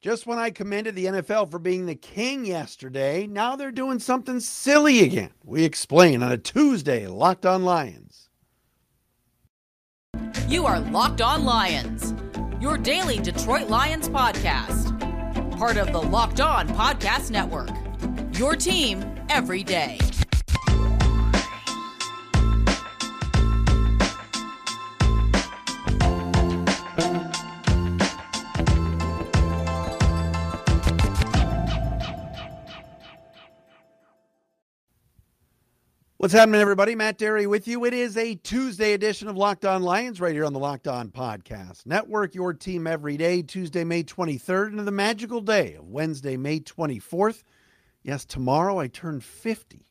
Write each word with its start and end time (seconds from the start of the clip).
Just 0.00 0.26
when 0.26 0.38
I 0.38 0.48
commended 0.48 0.94
the 0.94 1.04
NFL 1.04 1.50
for 1.50 1.58
being 1.58 1.84
the 1.84 1.94
king 1.94 2.46
yesterday, 2.46 3.26
now 3.26 3.54
they're 3.54 3.70
doing 3.70 3.98
something 3.98 4.40
silly 4.40 5.00
again. 5.00 5.32
We 5.44 5.64
explain 5.64 6.22
on 6.22 6.32
a 6.32 6.38
Tuesday, 6.38 7.06
Locked 7.06 7.44
On 7.44 7.66
Lions. 7.66 8.30
You 10.48 10.64
are 10.64 10.80
Locked 10.80 11.20
On 11.20 11.44
Lions, 11.44 12.14
your 12.62 12.78
daily 12.78 13.18
Detroit 13.18 13.68
Lions 13.68 14.08
podcast. 14.08 14.88
Part 15.58 15.76
of 15.76 15.92
the 15.92 16.00
Locked 16.00 16.40
On 16.40 16.66
Podcast 16.68 17.30
Network. 17.30 17.68
Your 18.38 18.56
team 18.56 19.04
every 19.28 19.62
day. 19.62 19.98
What's 36.20 36.34
happening, 36.34 36.60
everybody? 36.60 36.94
Matt 36.94 37.16
Dery 37.16 37.46
with 37.46 37.66
you. 37.66 37.86
It 37.86 37.94
is 37.94 38.14
a 38.18 38.34
Tuesday 38.34 38.92
edition 38.92 39.26
of 39.26 39.38
Locked 39.38 39.64
On 39.64 39.82
Lions 39.82 40.20
right 40.20 40.34
here 40.34 40.44
on 40.44 40.52
the 40.52 40.58
Locked 40.58 40.86
On 40.86 41.08
Podcast 41.08 41.86
Network. 41.86 42.34
Your 42.34 42.52
team 42.52 42.86
every 42.86 43.16
day, 43.16 43.40
Tuesday, 43.40 43.84
May 43.84 44.02
23rd, 44.02 44.72
into 44.72 44.82
the 44.82 44.90
magical 44.90 45.40
day 45.40 45.76
of 45.76 45.88
Wednesday, 45.88 46.36
May 46.36 46.60
24th. 46.60 47.42
Yes, 48.02 48.26
tomorrow 48.26 48.78
I 48.78 48.88
turn 48.88 49.20
50. 49.20 49.86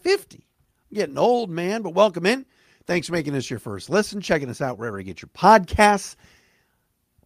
50. 0.00 0.48
I'm 0.90 0.96
getting 0.96 1.16
old, 1.16 1.48
man, 1.48 1.82
but 1.82 1.94
welcome 1.94 2.26
in. 2.26 2.44
Thanks 2.88 3.06
for 3.06 3.12
making 3.12 3.34
this 3.34 3.48
your 3.48 3.60
first 3.60 3.88
listen, 3.88 4.20
checking 4.20 4.50
us 4.50 4.60
out 4.60 4.78
wherever 4.78 4.98
you 4.98 5.04
get 5.04 5.22
your 5.22 5.28
podcasts. 5.28 6.16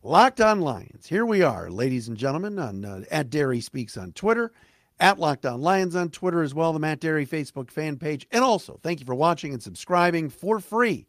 Locked 0.02 0.42
On 0.42 0.60
Lions. 0.60 1.06
Here 1.06 1.24
we 1.24 1.40
are, 1.40 1.70
ladies 1.70 2.06
and 2.06 2.18
gentlemen, 2.18 2.58
on 2.58 2.84
uh, 2.84 3.00
at 3.10 3.30
Dery 3.30 3.62
Speaks 3.62 3.96
on 3.96 4.12
Twitter 4.12 4.52
at 4.98 5.18
Locked 5.18 5.46
On 5.46 5.60
Lions 5.60 5.94
on 5.94 6.10
Twitter 6.10 6.42
as 6.42 6.54
well, 6.54 6.72
the 6.72 6.78
Matt 6.78 7.00
Dery 7.00 7.28
Facebook 7.28 7.70
fan 7.70 7.96
page. 7.96 8.26
And 8.30 8.42
also, 8.42 8.78
thank 8.82 9.00
you 9.00 9.06
for 9.06 9.14
watching 9.14 9.52
and 9.52 9.62
subscribing 9.62 10.30
for 10.30 10.60
free 10.60 11.06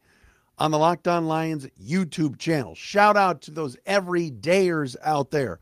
on 0.58 0.72
the 0.72 0.78
Locked 0.78 1.08
On 1.08 1.28
Lions 1.28 1.68
YouTube 1.82 2.38
channel. 2.38 2.76
Shout 2.76 3.16
out 3.16 3.42
to 3.44 3.52
those 3.52 3.78
everydayers 3.88 4.96
out 5.04 5.32
there 5.32 5.60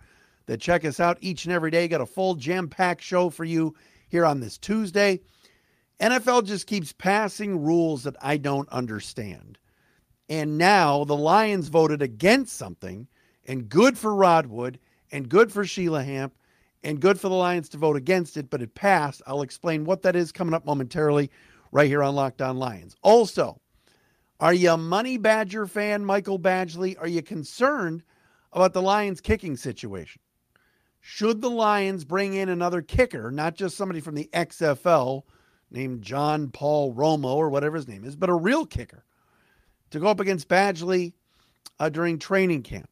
that 0.47 0.61
check 0.61 0.85
us 0.85 0.99
out 0.99 1.17
each 1.21 1.45
and 1.45 1.53
every 1.53 1.71
day. 1.71 1.87
Got 1.87 2.01
a 2.01 2.05
full 2.05 2.35
jam 2.35 2.67
packed 2.67 3.01
show 3.01 3.29
for 3.29 3.43
you 3.43 3.75
here 4.07 4.25
on 4.25 4.39
this 4.39 4.57
Tuesday. 4.57 5.19
NFL 5.99 6.45
just 6.45 6.67
keeps 6.67 6.91
passing 6.91 7.63
rules 7.63 8.03
that 8.03 8.15
I 8.21 8.37
don't 8.37 8.69
understand. 8.69 9.57
And 10.27 10.57
now 10.57 11.03
the 11.03 11.15
Lions 11.15 11.67
voted 11.67 12.01
against 12.01 12.57
something, 12.57 13.07
and 13.47 13.69
good 13.69 13.97
for 13.97 14.13
Rod 14.13 14.47
Wood 14.47 14.79
and 15.11 15.29
good 15.29 15.51
for 15.51 15.65
Sheila 15.65 16.03
Hamp 16.03 16.33
and 16.85 16.99
good 16.99 17.19
for 17.19 17.29
the 17.29 17.35
Lions 17.35 17.67
to 17.69 17.77
vote 17.77 17.95
against 17.95 18.37
it, 18.37 18.51
but 18.51 18.61
it 18.61 18.75
passed. 18.75 19.23
I'll 19.25 19.41
explain 19.41 19.85
what 19.85 20.03
that 20.03 20.15
is 20.15 20.31
coming 20.31 20.53
up 20.53 20.65
momentarily 20.65 21.31
right 21.71 21.87
here 21.87 22.03
on 22.03 22.13
Locked 22.13 22.43
On 22.43 22.57
Lions. 22.57 22.95
Also, 23.01 23.59
are 24.39 24.53
you 24.53 24.69
a 24.69 24.77
Money 24.77 25.17
Badger 25.17 25.65
fan, 25.65 26.05
Michael 26.05 26.37
Badgley? 26.37 26.95
Are 26.99 27.07
you 27.07 27.23
concerned 27.23 28.03
about 28.53 28.73
the 28.73 28.83
Lions 28.83 29.19
kicking 29.19 29.57
situation? 29.57 30.21
Should 31.01 31.41
the 31.41 31.49
Lions 31.49 32.05
bring 32.05 32.35
in 32.35 32.49
another 32.49 32.83
kicker, 32.83 33.31
not 33.31 33.55
just 33.55 33.75
somebody 33.75 33.99
from 33.99 34.13
the 34.13 34.29
XFL 34.31 35.23
named 35.71 36.03
John 36.03 36.51
Paul 36.51 36.93
Romo 36.93 37.35
or 37.35 37.49
whatever 37.49 37.77
his 37.77 37.87
name 37.87 38.05
is, 38.05 38.15
but 38.15 38.29
a 38.29 38.35
real 38.35 38.65
kicker 38.65 39.03
to 39.89 39.99
go 39.99 40.07
up 40.07 40.19
against 40.19 40.47
Badgley 40.47 41.13
uh, 41.79 41.89
during 41.89 42.19
training 42.19 42.61
camp? 42.61 42.89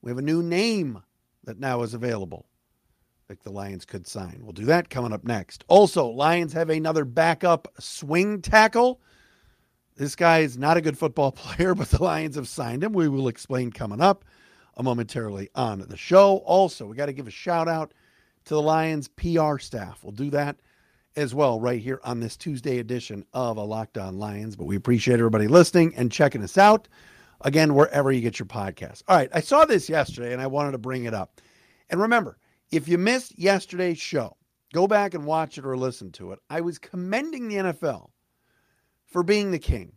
We 0.00 0.10
have 0.10 0.18
a 0.18 0.22
new 0.22 0.42
name 0.42 1.02
that 1.44 1.58
now 1.58 1.82
is 1.82 1.92
available 1.92 2.46
think 3.30 3.44
the 3.44 3.52
Lions 3.52 3.84
could 3.84 4.08
sign. 4.08 4.40
We'll 4.42 4.52
do 4.52 4.64
that 4.64 4.90
coming 4.90 5.12
up 5.12 5.22
next. 5.22 5.64
Also, 5.68 6.08
Lions 6.08 6.52
have 6.52 6.68
another 6.68 7.04
backup 7.04 7.68
swing 7.78 8.42
tackle. 8.42 9.00
This 9.96 10.16
guy 10.16 10.40
is 10.40 10.58
not 10.58 10.76
a 10.76 10.80
good 10.80 10.98
football 10.98 11.30
player, 11.36 11.76
but 11.76 11.90
the 11.90 12.02
Lions 12.02 12.34
have 12.34 12.48
signed 12.48 12.82
him. 12.82 12.92
We 12.92 13.08
will 13.08 13.28
explain 13.28 13.70
coming 13.70 14.00
up 14.00 14.24
momentarily 14.76 15.48
on 15.54 15.78
the 15.78 15.96
show. 15.96 16.38
Also, 16.38 16.86
we 16.86 16.96
got 16.96 17.06
to 17.06 17.12
give 17.12 17.28
a 17.28 17.30
shout 17.30 17.68
out 17.68 17.94
to 18.46 18.54
the 18.54 18.62
Lions 18.62 19.06
PR 19.06 19.58
staff. 19.58 20.02
We'll 20.02 20.10
do 20.10 20.30
that 20.30 20.56
as 21.14 21.32
well 21.32 21.60
right 21.60 21.80
here 21.80 22.00
on 22.02 22.18
this 22.18 22.36
Tuesday 22.36 22.78
edition 22.78 23.24
of 23.32 23.58
a 23.58 23.62
Locked 23.62 23.96
On 23.96 24.18
Lions. 24.18 24.56
But 24.56 24.64
we 24.64 24.74
appreciate 24.74 25.20
everybody 25.20 25.46
listening 25.46 25.94
and 25.94 26.10
checking 26.10 26.42
us 26.42 26.58
out. 26.58 26.88
Again, 27.42 27.74
wherever 27.74 28.10
you 28.10 28.22
get 28.22 28.40
your 28.40 28.46
podcast. 28.46 29.04
All 29.06 29.16
right, 29.16 29.30
I 29.32 29.40
saw 29.40 29.66
this 29.66 29.88
yesterday 29.88 30.32
and 30.32 30.42
I 30.42 30.48
wanted 30.48 30.72
to 30.72 30.78
bring 30.78 31.04
it 31.04 31.14
up. 31.14 31.40
And 31.90 32.00
remember, 32.00 32.38
if 32.70 32.88
you 32.88 32.98
missed 32.98 33.38
yesterday's 33.38 33.98
show, 33.98 34.36
go 34.72 34.86
back 34.86 35.14
and 35.14 35.24
watch 35.24 35.58
it 35.58 35.64
or 35.64 35.76
listen 35.76 36.12
to 36.12 36.32
it. 36.32 36.38
I 36.48 36.60
was 36.60 36.78
commending 36.78 37.48
the 37.48 37.56
NFL 37.56 38.10
for 39.06 39.22
being 39.22 39.50
the 39.50 39.58
king 39.58 39.92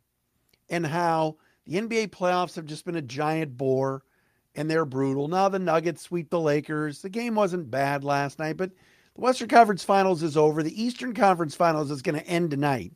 and 0.69 0.85
how 0.85 1.38
the 1.66 1.75
NBA 1.75 2.09
playoffs 2.09 2.56
have 2.56 2.66
just 2.66 2.85
been 2.85 2.95
a 2.95 3.01
giant 3.01 3.57
bore 3.57 4.03
and 4.56 4.69
they're 4.69 4.85
brutal. 4.85 5.28
Now 5.28 5.50
the 5.50 5.59
Nuggets 5.59 6.01
sweep 6.01 6.29
the 6.29 6.39
Lakers. 6.39 7.01
The 7.01 7.09
game 7.09 7.35
wasn't 7.35 7.72
bad 7.72 8.03
last 8.03 8.39
night, 8.39 8.57
but 8.57 8.72
the 9.16 9.22
Western 9.22 9.47
Conference 9.47 9.83
Finals 9.83 10.23
is 10.23 10.38
over. 10.38 10.63
The 10.63 10.81
Eastern 10.81 11.13
Conference 11.13 11.56
Finals 11.56 11.91
is 11.91 12.01
going 12.01 12.19
to 12.19 12.28
end 12.28 12.51
tonight. 12.51 12.94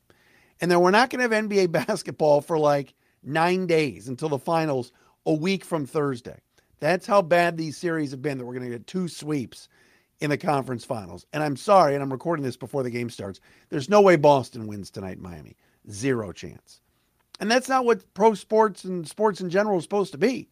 And 0.60 0.72
then 0.72 0.80
we're 0.80 0.92
not 0.92 1.10
going 1.10 1.28
to 1.28 1.36
have 1.36 1.46
NBA 1.46 1.72
basketball 1.88 2.42
for 2.42 2.58
like 2.58 2.94
nine 3.24 3.68
days 3.68 4.08
until 4.08 4.30
the 4.30 4.40
finals 4.40 4.92
a 5.26 5.34
week 5.34 5.64
from 5.64 5.86
Thursday. 5.86 6.40
That's 6.80 7.08
how 7.08 7.22
bad 7.22 7.58
these 7.58 7.78
series 7.78 8.12
have 8.12 8.22
been 8.22 8.38
that 8.38 8.46
we're 8.46 8.54
going 8.54 8.70
to 8.70 8.78
get 8.78 8.88
two 8.88 9.08
sweeps 9.08 9.68
in 10.20 10.30
the 10.30 10.38
conference 10.38 10.84
finals. 10.84 11.26
And 11.34 11.44
I'm 11.44 11.56
sorry, 11.56 11.94
and 11.94 12.04
I'm 12.04 12.12
recording 12.12 12.44
this 12.44 12.58
before 12.58 12.84
the 12.84 12.90
game 12.90 13.10
starts. 13.10 13.40
There's 13.70 13.90
no 13.90 14.02
way 14.02 14.16
Boston 14.16 14.68
wins 14.68 14.90
tonight, 14.90 15.20
Miami. 15.20 15.56
Zero 15.90 16.32
chance. 16.32 16.82
And 17.40 17.50
that's 17.50 17.70
not 17.70 17.86
what 17.86 18.14
pro 18.14 18.34
sports 18.34 18.84
and 18.84 19.08
sports 19.08 19.42
in 19.42 19.50
general 19.50 19.78
is 19.78 19.84
supposed 19.84 20.12
to 20.12 20.18
be. 20.18 20.50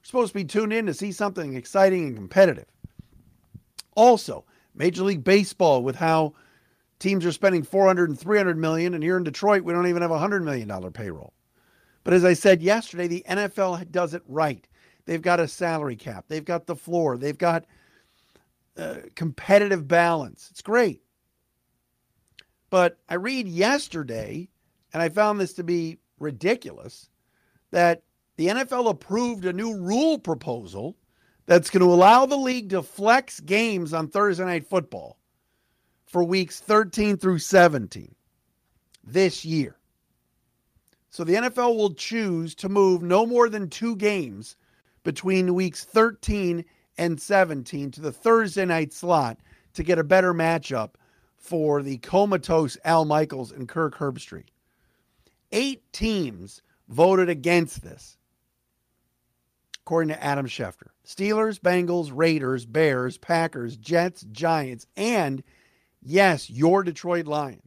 We're 0.00 0.06
supposed 0.06 0.32
to 0.32 0.38
be 0.38 0.44
tuned 0.44 0.72
in 0.72 0.86
to 0.86 0.94
see 0.94 1.12
something 1.12 1.54
exciting 1.54 2.06
and 2.06 2.16
competitive. 2.16 2.66
Also, 3.94 4.44
Major 4.74 5.04
League 5.04 5.22
Baseball 5.22 5.82
with 5.82 5.96
how 5.96 6.34
teams 6.98 7.24
are 7.24 7.32
spending 7.32 7.62
400 7.62 8.10
and 8.10 8.18
300 8.18 8.58
million 8.58 8.94
and 8.94 9.02
here 9.02 9.16
in 9.16 9.24
Detroit 9.24 9.62
we 9.62 9.72
don't 9.72 9.86
even 9.86 10.02
have 10.02 10.10
a 10.10 10.14
100 10.14 10.42
million 10.42 10.68
dollar 10.68 10.90
payroll. 10.90 11.32
But 12.02 12.14
as 12.14 12.24
I 12.24 12.34
said 12.34 12.62
yesterday, 12.62 13.06
the 13.06 13.24
NFL 13.28 13.90
does 13.90 14.12
it 14.12 14.22
right. 14.28 14.66
They've 15.06 15.22
got 15.22 15.40
a 15.40 15.48
salary 15.48 15.96
cap. 15.96 16.24
They've 16.28 16.44
got 16.44 16.66
the 16.66 16.76
floor. 16.76 17.16
They've 17.16 17.36
got 17.36 17.66
uh, 18.76 18.96
competitive 19.14 19.86
balance. 19.86 20.48
It's 20.50 20.62
great. 20.62 21.02
But 22.70 22.98
I 23.08 23.14
read 23.14 23.46
yesterday, 23.46 24.48
and 24.92 25.02
I 25.02 25.08
found 25.08 25.38
this 25.38 25.52
to 25.54 25.62
be 25.62 25.98
ridiculous, 26.18 27.08
that 27.70 28.02
the 28.36 28.48
NFL 28.48 28.90
approved 28.90 29.44
a 29.44 29.52
new 29.52 29.76
rule 29.76 30.18
proposal 30.18 30.96
that's 31.46 31.70
going 31.70 31.82
to 31.82 31.92
allow 31.92 32.26
the 32.26 32.36
league 32.36 32.70
to 32.70 32.82
flex 32.82 33.40
games 33.40 33.92
on 33.92 34.08
Thursday 34.08 34.44
Night 34.44 34.66
Football 34.66 35.18
for 36.06 36.24
weeks 36.24 36.60
13 36.60 37.16
through 37.16 37.38
17 37.38 38.14
this 39.04 39.44
year. 39.44 39.76
So 41.10 41.22
the 41.22 41.34
NFL 41.34 41.76
will 41.76 41.94
choose 41.94 42.54
to 42.56 42.68
move 42.68 43.02
no 43.02 43.24
more 43.26 43.48
than 43.48 43.68
two 43.68 43.94
games 43.96 44.56
between 45.04 45.54
weeks 45.54 45.84
13 45.84 46.64
and 46.98 47.20
17 47.20 47.90
to 47.92 48.00
the 48.00 48.12
Thursday 48.12 48.64
night 48.64 48.92
slot 48.92 49.38
to 49.74 49.82
get 49.82 49.98
a 49.98 50.04
better 50.04 50.34
matchup 50.34 50.94
for 51.36 51.82
the 51.82 51.98
comatose 51.98 52.78
Al 52.84 53.04
Michaels 53.04 53.52
and 53.52 53.68
Kirk 53.68 53.96
Herbstreit. 53.96 54.48
Eight 55.52 55.82
teams 55.92 56.62
voted 56.88 57.28
against 57.28 57.82
this, 57.82 58.16
according 59.80 60.08
to 60.08 60.24
Adam 60.24 60.46
Schefter. 60.46 60.88
Steelers, 61.06 61.60
Bengals, 61.60 62.10
Raiders, 62.12 62.64
Bears, 62.64 63.18
Packers, 63.18 63.76
Jets, 63.76 64.24
Giants, 64.32 64.86
and 64.96 65.42
yes, 66.02 66.48
your 66.48 66.82
Detroit 66.82 67.26
Lions. 67.26 67.60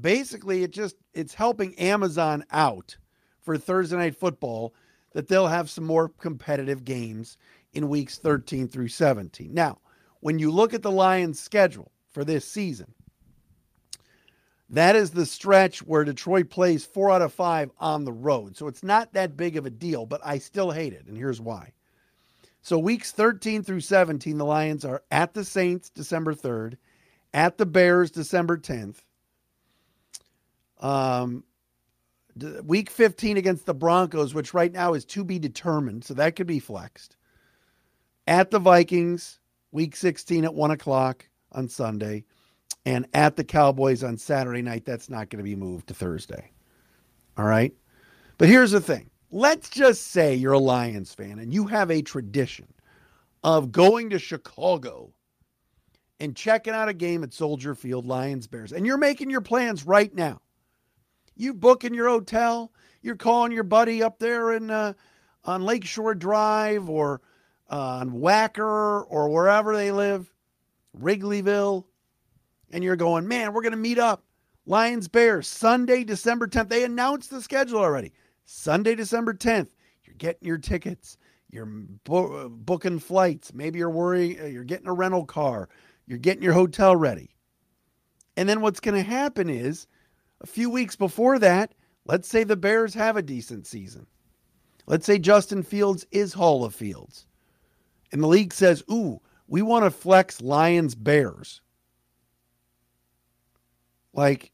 Basically, 0.00 0.62
it 0.62 0.72
just 0.72 0.96
it's 1.12 1.34
helping 1.34 1.74
Amazon 1.78 2.44
out 2.50 2.96
for 3.42 3.58
Thursday 3.58 3.96
night 3.96 4.16
football 4.16 4.74
that 5.14 5.28
they'll 5.28 5.46
have 5.46 5.70
some 5.70 5.84
more 5.84 6.10
competitive 6.10 6.84
games 6.84 7.38
in 7.72 7.88
weeks 7.88 8.18
13 8.18 8.68
through 8.68 8.88
17. 8.88 9.52
Now, 9.54 9.78
when 10.20 10.38
you 10.38 10.50
look 10.50 10.74
at 10.74 10.82
the 10.82 10.90
Lions' 10.90 11.40
schedule 11.40 11.90
for 12.10 12.24
this 12.24 12.46
season, 12.46 12.92
that 14.70 14.96
is 14.96 15.10
the 15.10 15.26
stretch 15.26 15.80
where 15.80 16.04
Detroit 16.04 16.50
plays 16.50 16.84
four 16.84 17.10
out 17.10 17.22
of 17.22 17.32
five 17.32 17.70
on 17.78 18.04
the 18.04 18.12
road. 18.12 18.56
So 18.56 18.66
it's 18.66 18.82
not 18.82 19.12
that 19.12 19.36
big 19.36 19.56
of 19.56 19.66
a 19.66 19.70
deal, 19.70 20.04
but 20.04 20.20
I 20.24 20.38
still 20.38 20.70
hate 20.70 20.92
it. 20.92 21.06
And 21.06 21.16
here's 21.16 21.40
why. 21.40 21.72
So 22.62 22.78
weeks 22.78 23.12
13 23.12 23.62
through 23.62 23.80
17, 23.80 24.38
the 24.38 24.44
Lions 24.44 24.84
are 24.84 25.02
at 25.10 25.34
the 25.34 25.44
Saints 25.44 25.90
December 25.90 26.34
3rd, 26.34 26.76
at 27.34 27.58
the 27.58 27.66
Bears 27.66 28.10
December 28.10 28.56
10th, 28.56 28.96
um, 30.80 31.44
week 32.64 32.90
15 32.90 33.36
against 33.36 33.66
the 33.66 33.74
Broncos, 33.74 34.34
which 34.34 34.54
right 34.54 34.72
now 34.72 34.94
is 34.94 35.04
to 35.06 35.24
be 35.24 35.38
determined, 35.38 36.04
so 36.04 36.14
that 36.14 36.36
could 36.36 36.46
be 36.46 36.58
flexed. 36.58 37.16
at 38.26 38.50
the 38.50 38.58
Vikings, 38.58 39.38
week 39.72 39.96
16 39.96 40.44
at 40.44 40.54
1 40.54 40.70
o'clock 40.70 41.28
on 41.52 41.68
Sunday, 41.68 42.24
and 42.86 43.06
at 43.14 43.36
the 43.36 43.44
Cowboys 43.44 44.02
on 44.02 44.16
Saturday 44.18 44.62
night. 44.62 44.84
That's 44.84 45.10
not 45.10 45.30
going 45.30 45.38
to 45.38 45.44
be 45.44 45.56
moved 45.56 45.88
to 45.88 45.94
Thursday. 45.94 46.50
All 47.36 47.44
right. 47.46 47.72
But 48.38 48.48
here's 48.48 48.72
the 48.72 48.80
thing 48.80 49.10
let's 49.30 49.68
just 49.68 50.08
say 50.08 50.34
you're 50.34 50.52
a 50.52 50.58
Lions 50.58 51.12
fan 51.14 51.38
and 51.38 51.52
you 51.52 51.66
have 51.66 51.90
a 51.90 52.02
tradition 52.02 52.68
of 53.42 53.72
going 53.72 54.10
to 54.10 54.18
Chicago 54.18 55.12
and 56.20 56.36
checking 56.36 56.74
out 56.74 56.88
a 56.88 56.94
game 56.94 57.22
at 57.24 57.34
Soldier 57.34 57.74
Field, 57.74 58.06
Lions 58.06 58.46
Bears, 58.46 58.72
and 58.72 58.86
you're 58.86 58.96
making 58.96 59.30
your 59.30 59.40
plans 59.40 59.84
right 59.86 60.14
now. 60.14 60.40
You 61.36 61.54
booking 61.54 61.94
your 61.94 62.08
hotel, 62.08 62.72
you're 63.02 63.16
calling 63.16 63.52
your 63.52 63.64
buddy 63.64 64.02
up 64.02 64.18
there 64.18 64.52
in 64.52 64.70
uh, 64.70 64.94
on 65.44 65.64
Lakeshore 65.64 66.14
Drive 66.14 66.88
or 66.88 67.20
uh, 67.70 67.98
on 68.00 68.10
Wacker 68.12 69.04
or 69.08 69.28
wherever 69.28 69.74
they 69.76 69.90
live, 69.90 70.32
Wrigleyville, 70.98 71.84
and 72.70 72.84
you're 72.84 72.96
going, 72.96 73.26
man, 73.28 73.52
we're 73.52 73.62
going 73.62 73.72
to 73.72 73.78
meet 73.78 73.98
up. 73.98 74.24
Lions 74.66 75.08
Bears, 75.08 75.46
Sunday, 75.46 76.04
December 76.04 76.46
10th. 76.46 76.68
They 76.68 76.84
announced 76.84 77.30
the 77.30 77.42
schedule 77.42 77.80
already. 77.80 78.12
Sunday, 78.44 78.94
December 78.94 79.34
10th. 79.34 79.68
You're 80.04 80.16
getting 80.16 80.46
your 80.46 80.58
tickets. 80.58 81.18
You're 81.50 81.66
bo- 81.66 82.48
booking 82.48 82.98
flights. 82.98 83.52
Maybe 83.52 83.78
you're 83.78 83.90
worrying, 83.90 84.40
uh, 84.40 84.46
you're 84.46 84.64
getting 84.64 84.88
a 84.88 84.92
rental 84.92 85.24
car. 85.26 85.68
You're 86.06 86.18
getting 86.18 86.42
your 86.42 86.54
hotel 86.54 86.96
ready. 86.96 87.34
And 88.36 88.48
then 88.48 88.60
what's 88.60 88.80
going 88.80 88.96
to 88.96 89.08
happen 89.08 89.48
is 89.48 89.86
a 90.44 90.46
few 90.46 90.68
weeks 90.68 90.94
before 90.94 91.38
that, 91.38 91.74
let's 92.04 92.28
say 92.28 92.44
the 92.44 92.54
Bears 92.54 92.92
have 92.92 93.16
a 93.16 93.22
decent 93.22 93.66
season. 93.66 94.06
Let's 94.86 95.06
say 95.06 95.18
Justin 95.18 95.62
Fields 95.62 96.06
is 96.10 96.34
Hall 96.34 96.66
of 96.66 96.74
Fields. 96.74 97.26
And 98.12 98.22
the 98.22 98.26
league 98.26 98.52
says, 98.52 98.84
ooh, 98.92 99.22
we 99.48 99.62
want 99.62 99.86
to 99.86 99.90
flex 99.90 100.42
Lions 100.42 100.94
Bears. 100.94 101.62
Like, 104.12 104.52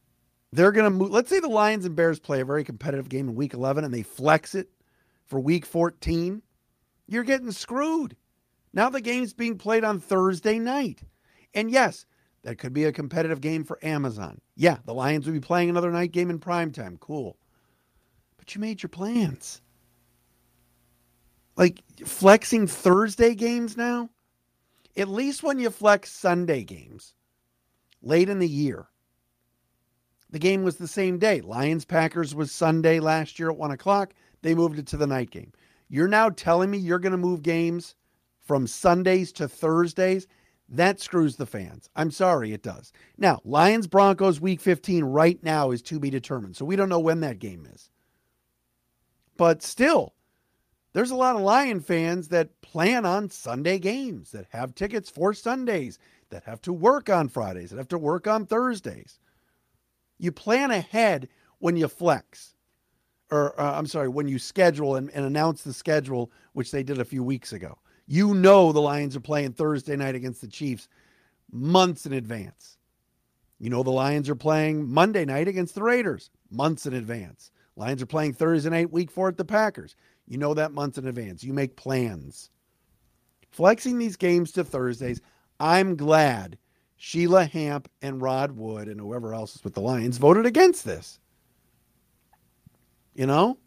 they're 0.53 0.71
going 0.71 0.85
to 0.85 0.97
move. 0.97 1.11
Let's 1.11 1.29
say 1.29 1.41
the 1.41 1.49
Lions 1.49 1.83
and 1.83 1.93
Bears 1.93 2.21
play 2.21 2.39
a 2.39 2.45
very 2.45 2.63
competitive 2.63 3.09
game 3.09 3.27
in 3.27 3.35
week 3.35 3.53
11 3.53 3.83
and 3.83 3.93
they 3.93 4.03
flex 4.03 4.55
it 4.55 4.69
for 5.25 5.41
week 5.41 5.65
14. 5.65 6.41
You're 7.09 7.25
getting 7.25 7.51
screwed. 7.51 8.15
Now 8.71 8.89
the 8.89 9.01
game's 9.01 9.33
being 9.33 9.57
played 9.57 9.83
on 9.83 9.99
Thursday 9.99 10.57
night. 10.57 11.03
And 11.53 11.69
yes, 11.69 12.05
that 12.43 12.57
could 12.57 12.73
be 12.73 12.85
a 12.85 12.91
competitive 12.91 13.41
game 13.41 13.63
for 13.63 13.79
Amazon. 13.83 14.39
Yeah, 14.55 14.77
the 14.85 14.93
Lions 14.93 15.25
will 15.25 15.33
be 15.33 15.39
playing 15.39 15.69
another 15.69 15.91
night 15.91 16.11
game 16.11 16.29
in 16.29 16.39
prime 16.39 16.71
time. 16.71 16.97
Cool. 16.99 17.37
But 18.37 18.55
you 18.55 18.61
made 18.61 18.81
your 18.81 18.89
plans. 18.89 19.61
Like 21.55 21.83
flexing 22.05 22.67
Thursday 22.67 23.35
games 23.35 23.77
now? 23.77 24.09
At 24.97 25.07
least 25.07 25.43
when 25.43 25.59
you 25.59 25.69
flex 25.69 26.11
Sunday 26.11 26.63
games 26.63 27.13
late 28.01 28.29
in 28.29 28.39
the 28.39 28.47
year, 28.47 28.87
the 30.31 30.39
game 30.39 30.63
was 30.63 30.77
the 30.77 30.87
same 30.87 31.19
day. 31.19 31.41
Lions 31.41 31.85
Packers 31.85 32.33
was 32.33 32.51
Sunday 32.51 32.99
last 32.99 33.37
year 33.37 33.51
at 33.51 33.57
one 33.57 33.71
o'clock. 33.71 34.13
They 34.41 34.55
moved 34.55 34.79
it 34.79 34.87
to 34.87 34.97
the 34.97 35.07
night 35.07 35.29
game. 35.29 35.51
You're 35.89 36.07
now 36.07 36.29
telling 36.29 36.71
me 36.71 36.77
you're 36.77 36.99
going 36.99 37.11
to 37.11 37.17
move 37.17 37.43
games 37.43 37.95
from 38.39 38.65
Sundays 38.65 39.31
to 39.33 39.47
Thursdays? 39.47 40.27
That 40.73 41.01
screws 41.01 41.35
the 41.35 41.45
fans. 41.45 41.89
I'm 41.97 42.11
sorry, 42.11 42.53
it 42.53 42.63
does. 42.63 42.93
Now, 43.17 43.41
Lions 43.43 43.87
Broncos 43.87 44.39
week 44.39 44.61
15 44.61 45.03
right 45.03 45.37
now 45.43 45.71
is 45.71 45.81
to 45.83 45.99
be 45.99 46.09
determined. 46.09 46.55
So 46.55 46.63
we 46.63 46.77
don't 46.77 46.87
know 46.87 46.99
when 46.99 47.19
that 47.19 47.39
game 47.39 47.67
is. 47.71 47.89
But 49.35 49.61
still, 49.61 50.13
there's 50.93 51.11
a 51.11 51.15
lot 51.15 51.35
of 51.35 51.41
Lion 51.41 51.81
fans 51.81 52.29
that 52.29 52.61
plan 52.61 53.05
on 53.05 53.29
Sunday 53.29 53.79
games, 53.79 54.31
that 54.31 54.45
have 54.51 54.73
tickets 54.73 55.09
for 55.09 55.33
Sundays, 55.33 55.99
that 56.29 56.45
have 56.45 56.61
to 56.61 56.71
work 56.71 57.09
on 57.09 57.27
Fridays, 57.27 57.71
that 57.71 57.77
have 57.77 57.89
to 57.89 57.97
work 57.97 58.25
on 58.25 58.45
Thursdays. 58.45 59.19
You 60.19 60.31
plan 60.31 60.71
ahead 60.71 61.27
when 61.59 61.75
you 61.75 61.89
flex, 61.89 62.55
or 63.29 63.59
uh, 63.59 63.77
I'm 63.77 63.87
sorry, 63.87 64.07
when 64.07 64.29
you 64.29 64.39
schedule 64.39 64.95
and, 64.95 65.09
and 65.11 65.25
announce 65.25 65.63
the 65.63 65.73
schedule, 65.73 66.31
which 66.53 66.71
they 66.71 66.83
did 66.83 66.99
a 66.99 67.05
few 67.05 67.23
weeks 67.23 67.51
ago. 67.51 67.77
You 68.07 68.33
know 68.33 68.71
the 68.71 68.81
Lions 68.81 69.15
are 69.15 69.21
playing 69.21 69.53
Thursday 69.53 69.95
night 69.95 70.15
against 70.15 70.41
the 70.41 70.47
Chiefs 70.47 70.87
months 71.51 72.05
in 72.05 72.13
advance. 72.13 72.77
You 73.59 73.69
know 73.69 73.83
the 73.83 73.91
Lions 73.91 74.29
are 74.29 74.35
playing 74.35 74.91
Monday 74.91 75.23
night 75.25 75.47
against 75.47 75.75
the 75.75 75.83
Raiders 75.83 76.29
months 76.49 76.85
in 76.85 76.93
advance. 76.93 77.51
Lions 77.75 78.01
are 78.01 78.07
playing 78.07 78.33
Thursday 78.33 78.69
night, 78.69 78.91
week 78.91 79.11
four 79.11 79.27
at 79.27 79.37
the 79.37 79.45
Packers. 79.45 79.95
You 80.27 80.37
know 80.37 80.53
that 80.53 80.71
months 80.71 80.97
in 80.97 81.07
advance. 81.07 81.43
You 81.43 81.53
make 81.53 81.75
plans. 81.75 82.49
Flexing 83.51 83.97
these 83.97 84.15
games 84.15 84.51
to 84.53 84.63
Thursdays, 84.63 85.21
I'm 85.59 85.95
glad 85.95 86.57
Sheila 86.97 87.45
Hamp 87.45 87.89
and 88.01 88.21
Rod 88.21 88.51
Wood 88.51 88.87
and 88.87 88.99
whoever 88.99 89.33
else 89.33 89.55
is 89.55 89.63
with 89.63 89.73
the 89.73 89.81
Lions 89.81 90.17
voted 90.17 90.45
against 90.45 90.85
this. 90.85 91.19
You 93.13 93.25
know? 93.25 93.57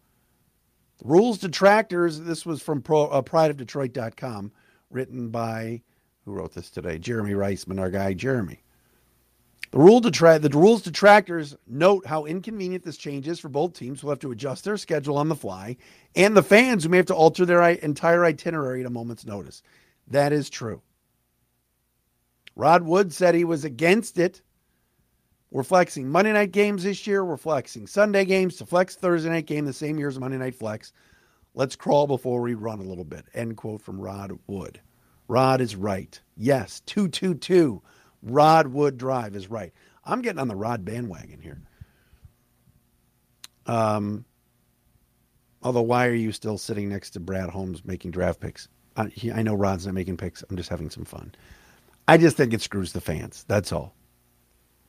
Rules 1.04 1.36
detractors, 1.36 2.20
this 2.20 2.46
was 2.46 2.62
from 2.62 2.80
Pro, 2.80 3.08
uh, 3.08 3.20
prideofdetroit.com, 3.20 4.50
written 4.90 5.28
by, 5.28 5.82
who 6.24 6.32
wrote 6.32 6.54
this 6.54 6.70
today? 6.70 6.98
Jeremy 6.98 7.32
Reisman, 7.34 7.78
our 7.78 7.90
guy 7.90 8.14
Jeremy. 8.14 8.62
The, 9.70 9.78
rule 9.78 10.00
detra- 10.00 10.40
the 10.40 10.48
rules 10.48 10.80
detractors 10.80 11.56
note 11.66 12.06
how 12.06 12.24
inconvenient 12.24 12.84
this 12.84 12.96
change 12.96 13.28
is 13.28 13.38
for 13.38 13.50
both 13.50 13.74
teams 13.74 14.00
who 14.00 14.06
will 14.06 14.12
have 14.12 14.20
to 14.20 14.32
adjust 14.32 14.64
their 14.64 14.78
schedule 14.78 15.18
on 15.18 15.28
the 15.28 15.34
fly, 15.34 15.76
and 16.16 16.34
the 16.34 16.42
fans 16.42 16.84
who 16.84 16.88
may 16.88 16.96
have 16.96 17.06
to 17.06 17.14
alter 17.14 17.44
their 17.44 17.62
entire 17.62 18.24
itinerary 18.24 18.80
at 18.80 18.86
a 18.86 18.90
moment's 18.90 19.26
notice. 19.26 19.62
That 20.08 20.32
is 20.32 20.48
true. 20.48 20.80
Rod 22.56 22.82
Wood 22.82 23.12
said 23.12 23.34
he 23.34 23.44
was 23.44 23.64
against 23.64 24.18
it. 24.18 24.40
We're 25.54 25.62
flexing 25.62 26.10
Monday 26.10 26.32
night 26.32 26.50
games 26.50 26.82
this 26.82 27.06
year. 27.06 27.24
We're 27.24 27.36
flexing 27.36 27.86
Sunday 27.86 28.24
games 28.24 28.56
to 28.56 28.66
flex 28.66 28.96
Thursday 28.96 29.30
night 29.30 29.46
game 29.46 29.66
the 29.66 29.72
same 29.72 30.00
year 30.00 30.08
as 30.08 30.18
Monday 30.18 30.36
night 30.36 30.56
flex. 30.56 30.92
Let's 31.54 31.76
crawl 31.76 32.08
before 32.08 32.40
we 32.40 32.54
run 32.54 32.80
a 32.80 32.82
little 32.82 33.04
bit. 33.04 33.26
End 33.34 33.56
quote 33.56 33.80
from 33.80 34.00
Rod 34.00 34.32
Wood. 34.48 34.80
Rod 35.28 35.60
is 35.60 35.76
right. 35.76 36.20
Yes, 36.36 36.80
222 36.86 37.80
Rod 38.24 38.66
Wood 38.66 38.98
Drive 38.98 39.36
is 39.36 39.48
right. 39.48 39.72
I'm 40.04 40.22
getting 40.22 40.40
on 40.40 40.48
the 40.48 40.56
Rod 40.56 40.84
bandwagon 40.84 41.40
here. 41.40 41.62
Um, 43.66 44.24
although, 45.62 45.82
why 45.82 46.08
are 46.08 46.14
you 46.14 46.32
still 46.32 46.58
sitting 46.58 46.88
next 46.88 47.10
to 47.10 47.20
Brad 47.20 47.48
Holmes 47.48 47.84
making 47.84 48.10
draft 48.10 48.40
picks? 48.40 48.66
I, 48.96 49.06
he, 49.06 49.30
I 49.30 49.42
know 49.42 49.54
Rod's 49.54 49.86
not 49.86 49.94
making 49.94 50.16
picks. 50.16 50.42
I'm 50.50 50.56
just 50.56 50.68
having 50.68 50.90
some 50.90 51.04
fun. 51.04 51.32
I 52.08 52.16
just 52.16 52.36
think 52.36 52.52
it 52.52 52.60
screws 52.60 52.92
the 52.92 53.00
fans. 53.00 53.44
That's 53.46 53.70
all. 53.70 53.94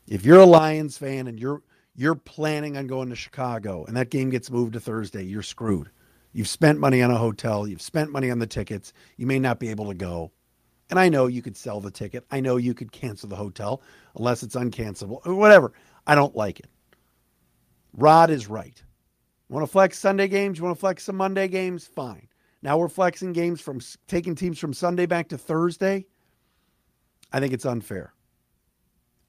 If 0.08 0.24
you're 0.24 0.40
a 0.40 0.46
Lions 0.46 0.98
fan 0.98 1.28
and 1.28 1.40
you're 1.40 1.62
you're 1.96 2.16
planning 2.16 2.78
on 2.78 2.88
going 2.88 3.10
to 3.10 3.16
Chicago 3.16 3.86
and 3.86 3.96
that 3.96 4.10
game 4.10 4.30
gets 4.30 4.52
moved 4.52 4.74
to 4.74 4.80
Thursday, 4.80 5.24
you're 5.24 5.42
screwed. 5.42 5.90
You've 6.34 6.50
spent 6.50 6.80
money 6.80 7.02
on 7.02 7.12
a 7.12 7.18
hotel, 7.18 7.68
you've 7.68 7.82
spent 7.82 8.12
money 8.12 8.30
on 8.30 8.40
the 8.40 8.48
tickets. 8.48 8.92
You 9.18 9.26
may 9.26 9.40
not 9.40 9.60
be 9.60 9.70
able 9.70 9.88
to 9.88 9.94
go. 9.94 10.32
And 10.90 11.00
I 11.00 11.10
know 11.10 11.28
you 11.28 11.42
could 11.42 11.58
sell 11.58 11.80
the 11.80 11.90
ticket. 11.90 12.26
I 12.30 12.42
know 12.42 12.58
you 12.58 12.74
could 12.74 12.92
cancel 12.92 13.30
the 13.30 13.36
hotel 13.36 13.82
unless 14.18 14.44
it's 14.44 14.56
uncancelable 14.56 15.26
or 15.26 15.34
whatever. 15.34 15.74
I 16.06 16.14
don't 16.14 16.36
like 16.36 16.60
it. 16.60 16.68
Rod 17.94 18.30
is 18.30 18.48
right. 18.48 18.84
Want 19.50 19.66
to 19.66 19.72
flex 19.72 19.98
Sunday 19.98 20.28
games? 20.28 20.58
You 20.58 20.66
want 20.66 20.76
to 20.76 20.80
flex 20.80 21.04
some 21.04 21.16
Monday 21.16 21.48
games? 21.48 21.88
Fine. 21.88 22.28
Now 22.62 22.78
we're 22.78 22.90
flexing 22.90 23.32
games 23.34 23.62
from 23.62 23.80
taking 24.08 24.36
teams 24.36 24.60
from 24.60 24.74
Sunday 24.74 25.06
back 25.06 25.30
to 25.30 25.38
Thursday. 25.38 26.06
I 27.32 27.40
think 27.40 27.54
it's 27.54 27.66
unfair. 27.66 28.15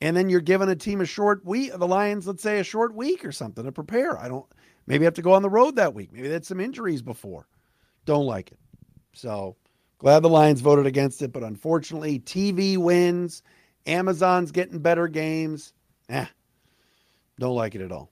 And 0.01 0.17
then 0.17 0.29
you're 0.29 0.41
giving 0.41 0.69
a 0.69 0.77
team 0.77 1.01
a 1.01 1.07
short 1.07 1.45
week, 1.45 1.73
the 1.75 1.87
Lions, 1.87 2.27
let's 2.27 2.43
say 2.43 2.61
a 2.61 2.65
short 2.65 2.95
week 2.95 3.25
or 3.25 3.33
something 3.33 3.65
to 3.65 3.73
prepare. 3.73 4.19
I 4.19 4.29
don't, 4.29 4.45
maybe 4.87 5.05
have 5.05 5.15
to 5.15 5.23
go 5.23 5.33
on 5.33 5.43
the 5.43 5.51
road 5.51 5.77
that 5.77 5.95
week. 5.95 6.13
Maybe 6.13 6.29
they 6.29 6.35
had 6.35 6.45
some 6.45 6.61
injuries 6.61 7.03
before. 7.03 7.47
Don't 8.05 8.27
like 8.27 8.53
it. 8.53 8.59
So 9.15 9.57
glad 9.99 10.21
the 10.21 10.29
Lions 10.29 10.61
voted 10.61 10.87
against 10.87 11.23
it. 11.23 11.33
But 11.33 11.43
unfortunately, 11.43 12.21
TV 12.21 12.77
wins. 12.77 13.43
Amazon's 13.87 14.51
getting 14.53 14.81
better 14.81 15.09
games. 15.09 15.73
Eh, 16.09 16.27
don't 17.39 17.57
like 17.57 17.75
it 17.75 17.81
at 17.81 17.93
all. 17.93 18.11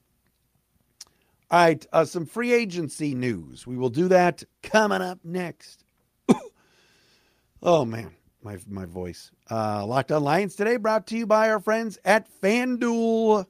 All 1.50 1.60
right, 1.60 1.86
uh, 1.92 2.04
some 2.04 2.26
free 2.26 2.52
agency 2.52 3.14
news. 3.14 3.66
We 3.66 3.76
will 3.76 3.90
do 3.90 4.08
that 4.08 4.42
coming 4.62 5.02
up 5.02 5.18
next. 5.22 5.84
oh, 7.62 7.84
man 7.84 8.12
my 8.44 8.58
my 8.68 8.84
voice. 8.84 9.30
Uh, 9.50 9.84
Locked 9.86 10.12
on 10.12 10.22
Lions 10.22 10.54
today 10.54 10.76
brought 10.76 11.06
to 11.08 11.16
you 11.16 11.26
by 11.26 11.50
our 11.50 11.60
friends 11.60 11.98
at 12.04 12.28
FanDuel. 12.40 13.46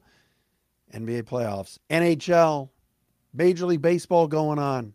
NBA 0.93 1.23
playoffs, 1.23 1.77
NHL, 1.89 2.69
Major 3.33 3.65
League 3.65 3.81
Baseball 3.81 4.27
going 4.27 4.59
on. 4.59 4.93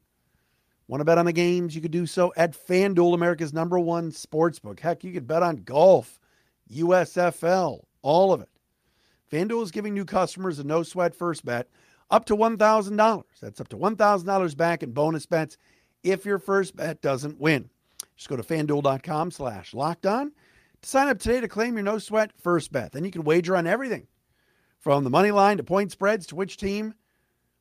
Want 0.88 1.02
to 1.02 1.04
bet 1.04 1.18
on 1.18 1.26
the 1.26 1.32
games? 1.32 1.74
You 1.74 1.82
could 1.82 1.90
do 1.90 2.06
so 2.06 2.32
at 2.36 2.52
FanDuel, 2.52 3.14
America's 3.14 3.52
number 3.52 3.78
one 3.78 4.10
sports 4.10 4.58
book. 4.58 4.80
Heck, 4.80 5.04
you 5.04 5.12
could 5.12 5.26
bet 5.26 5.42
on 5.42 5.56
golf, 5.56 6.18
USFL, 6.72 7.84
all 8.02 8.32
of 8.32 8.40
it. 8.40 8.48
FanDuel 9.30 9.62
is 9.62 9.70
giving 9.70 9.94
new 9.94 10.04
customers 10.04 10.58
a 10.58 10.64
no 10.64 10.82
sweat 10.82 11.14
first 11.14 11.44
bet 11.44 11.68
up 12.10 12.24
to 12.24 12.36
$1,000. 12.36 13.24
That's 13.40 13.60
up 13.60 13.68
to 13.68 13.76
$1,000 13.76 14.56
back 14.56 14.82
in 14.82 14.92
bonus 14.92 15.26
bets 15.26 15.58
if 16.02 16.24
your 16.24 16.38
first 16.38 16.74
bet 16.74 17.00
doesn't 17.02 17.38
win. 17.40 17.70
Just 18.20 18.28
go 18.28 18.36
to 18.36 18.42
fanduel.com 18.42 19.30
slash 19.30 19.72
locked 19.72 20.04
on 20.04 20.32
to 20.82 20.88
sign 20.88 21.08
up 21.08 21.18
today 21.18 21.40
to 21.40 21.48
claim 21.48 21.72
your 21.72 21.84
no 21.84 21.96
sweat 21.96 22.32
first 22.36 22.70
bet. 22.70 22.92
Then 22.92 23.02
you 23.02 23.10
can 23.10 23.24
wager 23.24 23.56
on 23.56 23.66
everything 23.66 24.08
from 24.78 25.04
the 25.04 25.10
money 25.10 25.30
line 25.30 25.56
to 25.56 25.62
point 25.64 25.90
spreads 25.90 26.26
to 26.26 26.36
which 26.36 26.58
team 26.58 26.92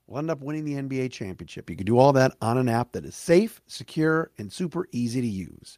will 0.05 0.17
end 0.17 0.29
up 0.29 0.41
winning 0.41 0.65
the 0.65 0.73
NBA 0.73 1.13
championship. 1.13 1.69
You 1.69 1.77
can 1.77 1.85
do 1.85 1.97
all 1.97 2.11
that 2.11 2.35
on 2.41 2.57
an 2.57 2.67
app 2.67 2.91
that 2.91 3.05
is 3.05 3.15
safe, 3.15 3.61
secure, 3.67 4.31
and 4.37 4.51
super 4.51 4.85
easy 4.91 5.21
to 5.21 5.27
use. 5.27 5.77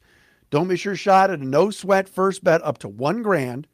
Don't 0.49 0.67
miss 0.67 0.83
your 0.83 0.95
shot 0.95 1.29
at 1.29 1.37
a 1.37 1.45
no 1.45 1.69
sweat 1.69 2.09
first 2.09 2.43
bet 2.43 2.63
up 2.63 2.79
to 2.79 2.87
one 2.87 3.21
grand 3.21 3.67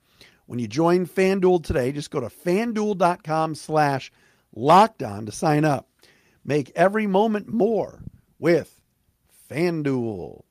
when 0.47 0.59
you 0.59 0.67
join 0.67 1.05
FanDuel 1.05 1.63
today. 1.63 1.93
Just 1.93 2.11
go 2.11 2.19
to 2.19 2.27
fanduel.com 2.27 3.55
slash 3.55 4.11
locked 4.53 5.01
on 5.01 5.25
to 5.25 5.31
sign 5.31 5.63
up. 5.63 5.87
Make 6.43 6.69
every 6.75 7.07
moment 7.07 7.47
more 7.47 8.03
with 8.39 8.81
FanDuel. 9.49 10.41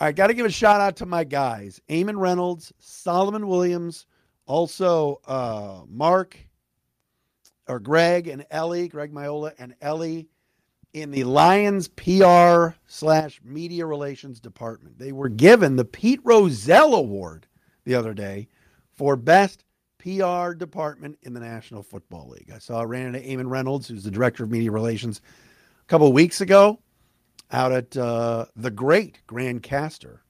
All 0.00 0.06
right, 0.06 0.14
got 0.14 0.28
to 0.28 0.34
give 0.34 0.46
a 0.46 0.50
shout 0.50 0.80
out 0.80 0.94
to 0.96 1.06
my 1.06 1.24
guys, 1.24 1.80
Eamon 1.88 2.20
Reynolds, 2.20 2.72
Solomon 2.78 3.48
Williams, 3.48 4.06
also 4.46 5.20
uh, 5.26 5.80
Mark 5.88 6.38
or 7.66 7.80
Greg 7.80 8.28
and 8.28 8.46
Ellie, 8.52 8.86
Greg 8.86 9.12
Miola 9.12 9.54
and 9.58 9.74
Ellie 9.80 10.28
in 10.92 11.10
the 11.10 11.24
Lions 11.24 11.88
PR 11.88 12.76
slash 12.86 13.40
media 13.42 13.84
relations 13.86 14.38
department. 14.38 15.00
They 15.00 15.10
were 15.10 15.28
given 15.28 15.74
the 15.74 15.84
Pete 15.84 16.20
Rozelle 16.22 16.94
Award 16.94 17.48
the 17.84 17.96
other 17.96 18.14
day 18.14 18.46
for 18.92 19.16
best 19.16 19.64
PR 19.98 20.52
department 20.52 21.18
in 21.22 21.32
the 21.34 21.40
National 21.40 21.82
Football 21.82 22.28
League. 22.28 22.52
I 22.54 22.58
saw 22.58 22.82
ran 22.82 23.14
into 23.14 23.18
Eamon 23.18 23.50
Reynolds, 23.50 23.88
who's 23.88 24.04
the 24.04 24.12
director 24.12 24.44
of 24.44 24.50
media 24.52 24.70
relations, 24.70 25.20
a 25.82 25.86
couple 25.86 26.12
weeks 26.12 26.40
ago 26.40 26.78
out 27.50 27.72
at 27.72 27.96
uh, 27.96 28.46
the 28.56 28.70
great 28.70 29.20
Grand 29.26 29.62
Castor 29.62 30.22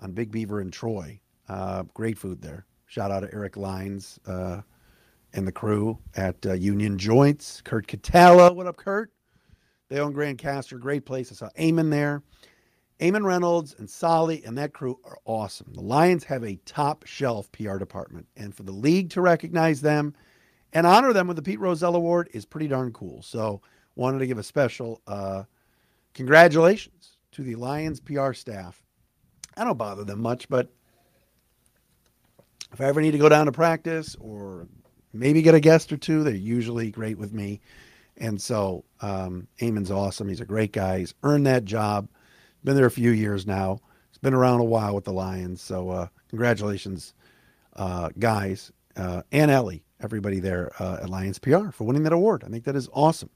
on 0.00 0.12
Big 0.12 0.30
Beaver 0.30 0.60
and 0.60 0.72
Troy. 0.72 1.20
Uh, 1.48 1.84
great 1.94 2.18
food 2.18 2.40
there. 2.40 2.66
Shout 2.86 3.10
out 3.10 3.20
to 3.20 3.32
Eric 3.32 3.56
Lines 3.56 4.18
uh, 4.26 4.60
and 5.32 5.46
the 5.46 5.52
crew 5.52 5.98
at 6.16 6.44
uh, 6.46 6.52
Union 6.52 6.96
Joints. 6.98 7.60
Curt 7.62 7.86
Catallo, 7.86 8.54
what 8.54 8.66
up, 8.66 8.76
Kurt? 8.76 9.10
They 9.88 9.98
own 9.98 10.12
Grand 10.12 10.38
Castor, 10.38 10.78
great 10.78 11.04
place. 11.04 11.30
I 11.30 11.34
saw 11.34 11.48
Eamon 11.58 11.90
there. 11.90 12.22
Eamon 13.00 13.24
Reynolds 13.24 13.74
and 13.78 13.90
Solly 13.90 14.44
and 14.44 14.56
that 14.56 14.72
crew 14.72 14.98
are 15.04 15.18
awesome. 15.24 15.72
The 15.72 15.80
Lions 15.80 16.24
have 16.24 16.44
a 16.44 16.58
top 16.64 17.04
shelf 17.06 17.50
PR 17.52 17.76
department, 17.76 18.26
and 18.36 18.54
for 18.54 18.62
the 18.62 18.72
league 18.72 19.10
to 19.10 19.20
recognize 19.20 19.80
them 19.80 20.14
and 20.72 20.86
honor 20.86 21.12
them 21.12 21.26
with 21.26 21.36
the 21.36 21.42
Pete 21.42 21.60
Rozelle 21.60 21.96
Award 21.96 22.28
is 22.32 22.44
pretty 22.44 22.68
darn 22.68 22.92
cool. 22.92 23.22
So, 23.22 23.60
wanted 23.96 24.20
to 24.20 24.26
give 24.26 24.38
a 24.38 24.42
special 24.42 25.02
uh, 25.06 25.44
congratulations 26.14 27.18
to 27.32 27.42
the 27.42 27.56
Lions 27.56 28.00
PR 28.00 28.32
staff. 28.32 28.82
I 29.56 29.64
don't 29.64 29.76
bother 29.78 30.04
them 30.04 30.20
much, 30.20 30.48
but 30.48 30.68
if 32.72 32.80
I 32.80 32.84
ever 32.84 33.00
need 33.00 33.12
to 33.12 33.18
go 33.18 33.28
down 33.28 33.46
to 33.46 33.52
practice 33.52 34.16
or 34.18 34.66
maybe 35.12 35.42
get 35.42 35.54
a 35.54 35.60
guest 35.60 35.92
or 35.92 35.96
two, 35.96 36.24
they're 36.24 36.34
usually 36.34 36.90
great 36.90 37.18
with 37.18 37.32
me. 37.32 37.60
And 38.16 38.40
so 38.40 38.84
um, 39.00 39.46
Eamon's 39.60 39.90
awesome. 39.90 40.28
He's 40.28 40.40
a 40.40 40.46
great 40.46 40.72
guy. 40.72 41.00
He's 41.00 41.14
earned 41.22 41.46
that 41.46 41.64
job. 41.64 42.08
Been 42.62 42.76
there 42.76 42.86
a 42.86 42.90
few 42.90 43.10
years 43.10 43.46
now. 43.46 43.80
He's 44.10 44.18
been 44.18 44.34
around 44.34 44.60
a 44.60 44.64
while 44.64 44.94
with 44.94 45.04
the 45.04 45.12
Lions. 45.12 45.60
So 45.60 45.90
uh, 45.90 46.08
congratulations, 46.28 47.14
uh, 47.74 48.10
guys, 48.18 48.72
uh, 48.96 49.22
and 49.32 49.50
Ellie, 49.50 49.84
everybody 50.00 50.40
there 50.40 50.70
uh, 50.80 50.98
at 51.02 51.10
Lions 51.10 51.38
PR 51.38 51.70
for 51.70 51.84
winning 51.84 52.04
that 52.04 52.12
award. 52.12 52.44
I 52.44 52.48
think 52.48 52.64
that 52.64 52.76
is 52.76 52.88
awesome. 52.92 53.30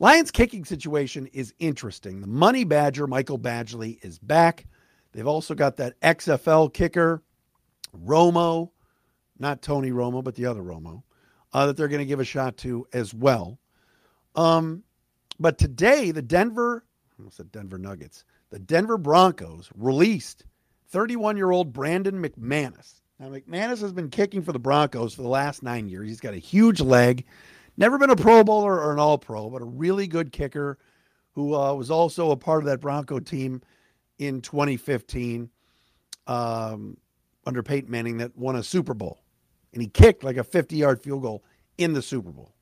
Lions 0.00 0.30
kicking 0.30 0.64
situation 0.64 1.26
is 1.32 1.54
interesting. 1.58 2.20
The 2.20 2.28
money 2.28 2.64
badger, 2.64 3.06
Michael 3.06 3.38
Badgley, 3.38 4.02
is 4.04 4.18
back. 4.18 4.66
They've 5.12 5.26
also 5.26 5.54
got 5.54 5.76
that 5.76 6.00
XFL 6.00 6.72
kicker, 6.72 7.22
Romo, 7.96 8.70
not 9.38 9.62
Tony 9.62 9.90
Romo, 9.90 10.22
but 10.22 10.36
the 10.36 10.46
other 10.46 10.62
Romo, 10.62 11.02
uh, 11.52 11.66
that 11.66 11.76
they're 11.76 11.88
going 11.88 12.00
to 12.00 12.06
give 12.06 12.20
a 12.20 12.24
shot 12.24 12.56
to 12.58 12.86
as 12.92 13.12
well. 13.12 13.58
Um, 14.36 14.84
but 15.40 15.58
today, 15.58 16.12
the 16.12 16.22
Denver, 16.22 16.84
I 17.10 17.14
almost 17.18 17.38
said 17.38 17.50
Denver 17.50 17.78
Nuggets, 17.78 18.24
the 18.50 18.58
Denver 18.58 18.98
Broncos 18.98 19.68
released 19.74 20.44
31 20.90 21.36
year 21.36 21.50
old 21.50 21.72
Brandon 21.72 22.22
McManus. 22.22 23.00
Now, 23.18 23.30
McManus 23.30 23.80
has 23.80 23.92
been 23.92 24.10
kicking 24.10 24.42
for 24.42 24.52
the 24.52 24.60
Broncos 24.60 25.14
for 25.14 25.22
the 25.22 25.28
last 25.28 25.64
nine 25.64 25.88
years. 25.88 26.08
He's 26.08 26.20
got 26.20 26.34
a 26.34 26.38
huge 26.38 26.80
leg. 26.80 27.24
Never 27.78 27.96
been 27.96 28.10
a 28.10 28.16
Pro 28.16 28.42
Bowler 28.42 28.80
or 28.80 28.92
an 28.92 28.98
All 28.98 29.18
Pro, 29.18 29.48
but 29.48 29.62
a 29.62 29.64
really 29.64 30.08
good 30.08 30.32
kicker 30.32 30.78
who 31.32 31.54
uh, 31.54 31.72
was 31.74 31.92
also 31.92 32.32
a 32.32 32.36
part 32.36 32.64
of 32.64 32.66
that 32.66 32.80
Bronco 32.80 33.20
team 33.20 33.62
in 34.18 34.40
2015 34.40 35.48
um, 36.26 36.96
under 37.46 37.62
Peyton 37.62 37.88
Manning 37.88 38.18
that 38.18 38.36
won 38.36 38.56
a 38.56 38.64
Super 38.64 38.94
Bowl. 38.94 39.20
And 39.72 39.80
he 39.80 39.88
kicked 39.88 40.24
like 40.24 40.36
a 40.36 40.42
50 40.42 40.74
yard 40.74 41.00
field 41.00 41.22
goal 41.22 41.44
in 41.78 41.92
the 41.92 42.02
Super 42.02 42.32
Bowl. 42.32 42.52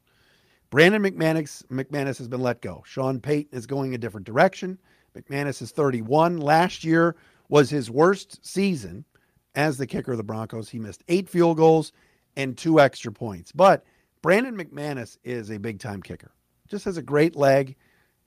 Brandon 0.68 1.02
McManus, 1.02 1.64
McManus 1.68 2.18
has 2.18 2.28
been 2.28 2.42
let 2.42 2.61
go. 2.61 2.82
Sean 2.85 3.18
Payton 3.18 3.56
is 3.56 3.66
going 3.66 3.94
a 3.94 3.99
different 3.99 4.26
direction. 4.26 4.78
McManus 5.16 5.62
is 5.62 5.70
31. 5.70 6.37
Last 6.37 6.85
year 6.85 7.16
was 7.49 7.70
his 7.70 7.90
worst 7.90 8.44
season 8.44 9.06
as 9.54 9.78
the 9.78 9.87
kicker 9.87 10.12
of 10.12 10.18
the 10.18 10.25
Broncos. 10.25 10.68
He 10.68 10.78
missed 10.78 11.04
eight 11.08 11.26
field 11.26 11.56
goals 11.56 11.92
and 12.37 12.58
two 12.58 12.80
extra 12.80 13.11
points. 13.11 13.50
But 13.50 13.82
Brandon 14.23 14.56
McManus 14.56 15.18
is 15.25 15.50
a 15.50 15.58
big 15.58 15.78
time 15.78 16.02
kicker, 16.02 16.32
just 16.68 16.85
has 16.85 16.96
a 16.96 17.02
great 17.02 17.37
leg 17.37 17.76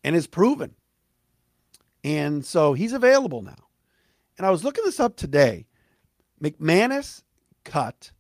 and 0.03 0.15
is 0.15 0.27
proven. 0.27 0.75
And 2.03 2.45
so 2.45 2.73
he's 2.73 2.93
available 2.93 3.41
now. 3.41 3.67
And 4.37 4.45
I 4.45 4.51
was 4.51 4.63
looking 4.63 4.85
this 4.85 4.99
up 4.99 5.17
today. 5.17 5.67
McManus 6.41 7.23
cut. 7.65 8.11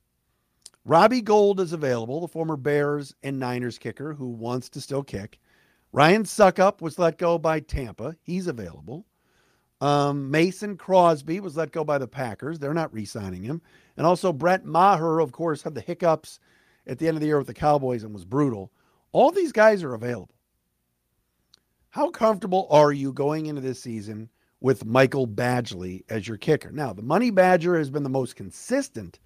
Robbie 0.85 1.21
Gould 1.21 1.59
is 1.59 1.71
available, 1.71 2.19
the 2.19 2.27
former 2.27 2.57
Bears 2.57 3.13
and 3.23 3.39
Niners 3.39 3.77
kicker 3.77 4.13
who 4.13 4.29
wants 4.29 4.69
to 4.69 4.81
still 4.81 5.03
kick. 5.03 5.39
Ryan 5.91 6.23
Succop 6.23 6.81
was 6.81 6.99
let 6.99 7.17
go 7.17 7.37
by 7.37 7.59
Tampa. 7.59 8.15
He's 8.21 8.47
available. 8.47 9.05
Um, 9.81 10.29
Mason 10.29 10.75
Crosby 10.77 11.39
was 11.39 11.55
let 11.55 11.71
go 11.71 11.83
by 11.83 11.97
the 11.97 12.07
Packers. 12.07 12.59
They're 12.59 12.73
not 12.73 12.93
re 12.93 13.05
signing 13.05 13.43
him. 13.43 13.61
And 13.97 14.05
also 14.05 14.33
Brett 14.33 14.65
Maher, 14.65 15.19
of 15.19 15.31
course, 15.31 15.61
had 15.61 15.75
the 15.75 15.81
hiccups 15.81 16.39
at 16.89 16.97
the 16.97 17.07
end 17.07 17.15
of 17.15 17.21
the 17.21 17.27
year 17.27 17.37
with 17.37 17.47
the 17.47 17.53
Cowboys 17.53 18.03
and 18.03 18.13
was 18.13 18.25
brutal. 18.25 18.71
All 19.11 19.31
these 19.31 19.51
guys 19.51 19.83
are 19.83 19.93
available. 19.93 20.35
How 21.91 22.09
comfortable 22.09 22.67
are 22.69 22.91
you 22.91 23.13
going 23.13 23.45
into 23.45 23.61
this 23.61 23.81
season 23.81 24.29
with 24.59 24.85
Michael 24.85 25.27
Badgley 25.27 26.03
as 26.09 26.27
your 26.27 26.37
kicker? 26.37 26.71
Now, 26.71 26.91
the 26.91 27.03
Money 27.03 27.29
Badger 27.29 27.77
has 27.77 27.89
been 27.89 28.03
the 28.03 28.09
most 28.09 28.35
consistent 28.35 29.19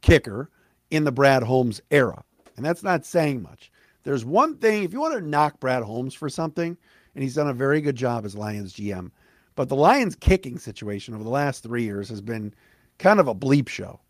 kicker 0.00 0.50
in 0.90 1.04
the 1.04 1.12
Brad 1.12 1.42
Holmes 1.42 1.80
era, 1.90 2.24
and 2.56 2.66
that's 2.66 2.82
not 2.82 3.06
saying 3.06 3.42
much. 3.42 3.70
There's 4.02 4.24
one 4.24 4.56
thing, 4.56 4.82
if 4.82 4.92
you 4.92 5.00
want 5.00 5.14
to 5.14 5.20
knock 5.20 5.60
Brad 5.60 5.82
Holmes 5.82 6.14
for 6.14 6.28
something, 6.28 6.76
and 7.14 7.22
he's 7.22 7.34
done 7.34 7.48
a 7.48 7.54
very 7.54 7.80
good 7.80 7.96
job 7.96 8.24
as 8.24 8.34
Lions 8.34 8.74
GM, 8.74 9.10
but 9.54 9.68
the 9.68 9.76
Lions 9.76 10.16
kicking 10.16 10.58
situation 10.58 11.14
over 11.14 11.24
the 11.24 11.30
last 11.30 11.62
three 11.62 11.84
years 11.84 12.08
has 12.08 12.20
been 12.20 12.52
kind 12.98 13.20
of 13.20 13.28
a 13.28 13.34
bleep 13.34 13.68
show. 13.68 14.00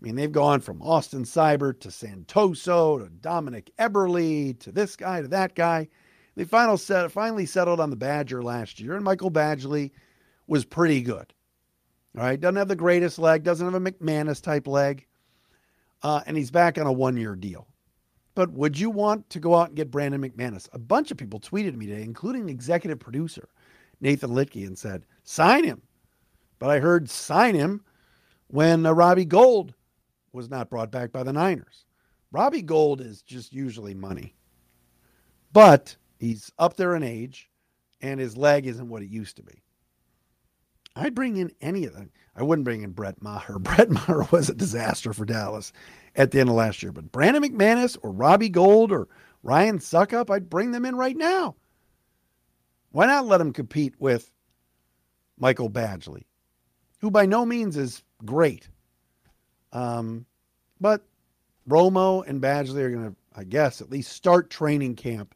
I 0.00 0.04
mean, 0.04 0.14
they've 0.14 0.32
gone 0.32 0.60
from 0.60 0.80
Austin 0.80 1.24
Seibert 1.24 1.80
to 1.80 1.88
Santoso 1.88 2.98
to 2.98 3.10
Dominik 3.10 3.68
Eberle 3.78 4.58
to 4.60 4.72
this 4.72 4.96
guy 4.96 5.20
to 5.20 5.28
that 5.28 5.54
guy. 5.54 5.88
They 6.36 6.44
final 6.44 6.78
set, 6.78 7.12
finally 7.12 7.44
settled 7.44 7.80
on 7.80 7.90
the 7.90 7.96
Badger 7.96 8.42
last 8.42 8.80
year, 8.80 8.94
and 8.94 9.04
Michael 9.04 9.30
Badgley 9.30 9.90
was 10.46 10.64
pretty 10.64 11.02
good. 11.02 11.34
All 12.16 12.24
right, 12.24 12.40
doesn't 12.40 12.56
have 12.56 12.68
the 12.68 12.76
greatest 12.76 13.18
leg, 13.18 13.42
doesn't 13.42 13.70
have 13.70 13.74
a 13.74 13.92
McManus 13.92 14.42
type 14.42 14.66
leg, 14.66 15.06
uh, 16.02 16.22
and 16.26 16.36
he's 16.36 16.50
back 16.50 16.78
on 16.78 16.86
a 16.86 16.92
one 16.92 17.16
year 17.16 17.36
deal. 17.36 17.66
But 18.34 18.52
would 18.52 18.78
you 18.78 18.88
want 18.88 19.28
to 19.30 19.40
go 19.40 19.54
out 19.54 19.68
and 19.68 19.76
get 19.76 19.90
Brandon 19.90 20.22
McManus? 20.22 20.68
A 20.72 20.78
bunch 20.78 21.10
of 21.10 21.18
people 21.18 21.40
tweeted 21.40 21.76
me 21.76 21.86
today, 21.86 22.02
including 22.02 22.48
executive 22.48 22.98
producer 22.98 23.48
Nathan 24.00 24.30
Litke, 24.30 24.66
and 24.66 24.78
said, 24.78 25.04
sign 25.24 25.64
him. 25.64 25.82
But 26.58 26.70
I 26.70 26.78
heard 26.78 27.10
sign 27.10 27.54
him 27.54 27.84
when 28.46 28.86
uh, 28.86 28.92
Robbie 28.92 29.26
Gould 29.26 29.74
was 30.32 30.50
not 30.50 30.70
brought 30.70 30.90
back 30.90 31.12
by 31.12 31.22
the 31.22 31.32
Niners. 31.32 31.84
Robbie 32.32 32.62
Gould 32.62 33.00
is 33.00 33.22
just 33.22 33.52
usually 33.52 33.94
money, 33.94 34.34
but 35.52 35.96
he's 36.18 36.50
up 36.58 36.76
there 36.76 36.94
in 36.94 37.02
age 37.02 37.50
and 38.00 38.20
his 38.20 38.36
leg 38.36 38.66
isn't 38.66 38.88
what 38.88 39.02
it 39.02 39.08
used 39.10 39.36
to 39.36 39.42
be. 39.42 39.62
I'd 40.96 41.14
bring 41.14 41.36
in 41.36 41.52
any 41.60 41.84
of 41.84 41.94
them. 41.94 42.10
I 42.34 42.42
wouldn't 42.42 42.64
bring 42.64 42.82
in 42.82 42.90
Brett 42.90 43.22
Maher. 43.22 43.58
Brett 43.60 43.90
Maher 43.90 44.26
was 44.30 44.48
a 44.48 44.54
disaster 44.54 45.12
for 45.12 45.24
Dallas 45.24 45.72
at 46.16 46.30
the 46.30 46.40
end 46.40 46.48
of 46.48 46.56
last 46.56 46.82
year. 46.82 46.92
But 46.92 47.12
Brandon 47.12 47.42
McManus 47.42 47.96
or 48.02 48.10
Robbie 48.10 48.48
Gould 48.48 48.92
or 48.92 49.08
Ryan 49.42 49.78
Succop, 49.78 50.30
I'd 50.30 50.50
bring 50.50 50.72
them 50.72 50.84
in 50.84 50.96
right 50.96 51.16
now. 51.16 51.56
Why 52.92 53.06
not 53.06 53.26
let 53.26 53.40
him 53.40 53.52
compete 53.52 53.94
with 54.00 54.32
Michael 55.38 55.70
Badgley, 55.70 56.24
who 57.00 57.10
by 57.10 57.24
no 57.24 57.46
means 57.46 57.76
is 57.76 58.02
great, 58.24 58.68
um, 59.72 60.26
but 60.80 61.02
Romo 61.68 62.26
and 62.26 62.40
Badgley 62.40 62.82
are 62.82 62.90
going 62.90 63.10
to, 63.10 63.16
I 63.34 63.44
guess, 63.44 63.80
at 63.80 63.90
least 63.90 64.12
start 64.12 64.50
training 64.50 64.96
camp 64.96 65.34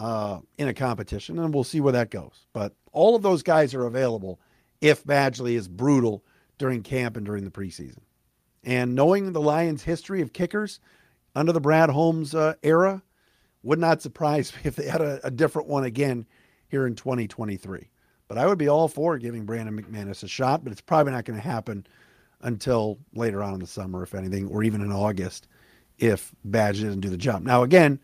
uh, 0.00 0.40
in 0.58 0.68
a 0.68 0.74
competition, 0.74 1.38
and 1.38 1.54
we'll 1.54 1.64
see 1.64 1.80
where 1.80 1.92
that 1.92 2.10
goes. 2.10 2.46
But 2.52 2.74
all 2.92 3.14
of 3.14 3.22
those 3.22 3.42
guys 3.42 3.74
are 3.74 3.86
available 3.86 4.40
if 4.80 5.04
Badgley 5.04 5.54
is 5.54 5.68
brutal 5.68 6.24
during 6.58 6.82
camp 6.82 7.16
and 7.16 7.24
during 7.24 7.44
the 7.44 7.50
preseason. 7.50 8.00
And 8.64 8.94
knowing 8.94 9.32
the 9.32 9.40
Lions' 9.40 9.82
history 9.82 10.20
of 10.22 10.32
kickers 10.32 10.80
under 11.34 11.52
the 11.52 11.60
Brad 11.60 11.90
Holmes 11.90 12.34
uh, 12.34 12.54
era, 12.62 13.02
would 13.62 13.78
not 13.78 14.00
surprise 14.00 14.52
me 14.56 14.60
if 14.64 14.76
they 14.76 14.88
had 14.88 15.00
a, 15.00 15.20
a 15.26 15.30
different 15.30 15.68
one 15.68 15.84
again 15.84 16.26
here 16.68 16.86
in 16.86 16.94
2023. 16.94 17.90
But 18.28 18.38
I 18.38 18.46
would 18.46 18.58
be 18.58 18.68
all 18.68 18.88
for 18.88 19.18
giving 19.18 19.44
Brandon 19.44 19.80
McManus 19.80 20.22
a 20.22 20.28
shot, 20.28 20.64
but 20.64 20.72
it's 20.72 20.80
probably 20.80 21.12
not 21.12 21.24
going 21.24 21.38
to 21.38 21.46
happen 21.46 21.86
until 22.42 22.98
later 23.14 23.42
on 23.42 23.54
in 23.54 23.60
the 23.60 23.66
summer, 23.66 24.02
if 24.02 24.14
anything, 24.14 24.48
or 24.48 24.62
even 24.62 24.80
in 24.80 24.92
August 24.92 25.48
if 25.98 26.34
Badge 26.44 26.82
doesn't 26.82 27.00
do 27.00 27.08
the 27.08 27.16
job. 27.16 27.42
Now, 27.42 27.62
again, 27.62 27.98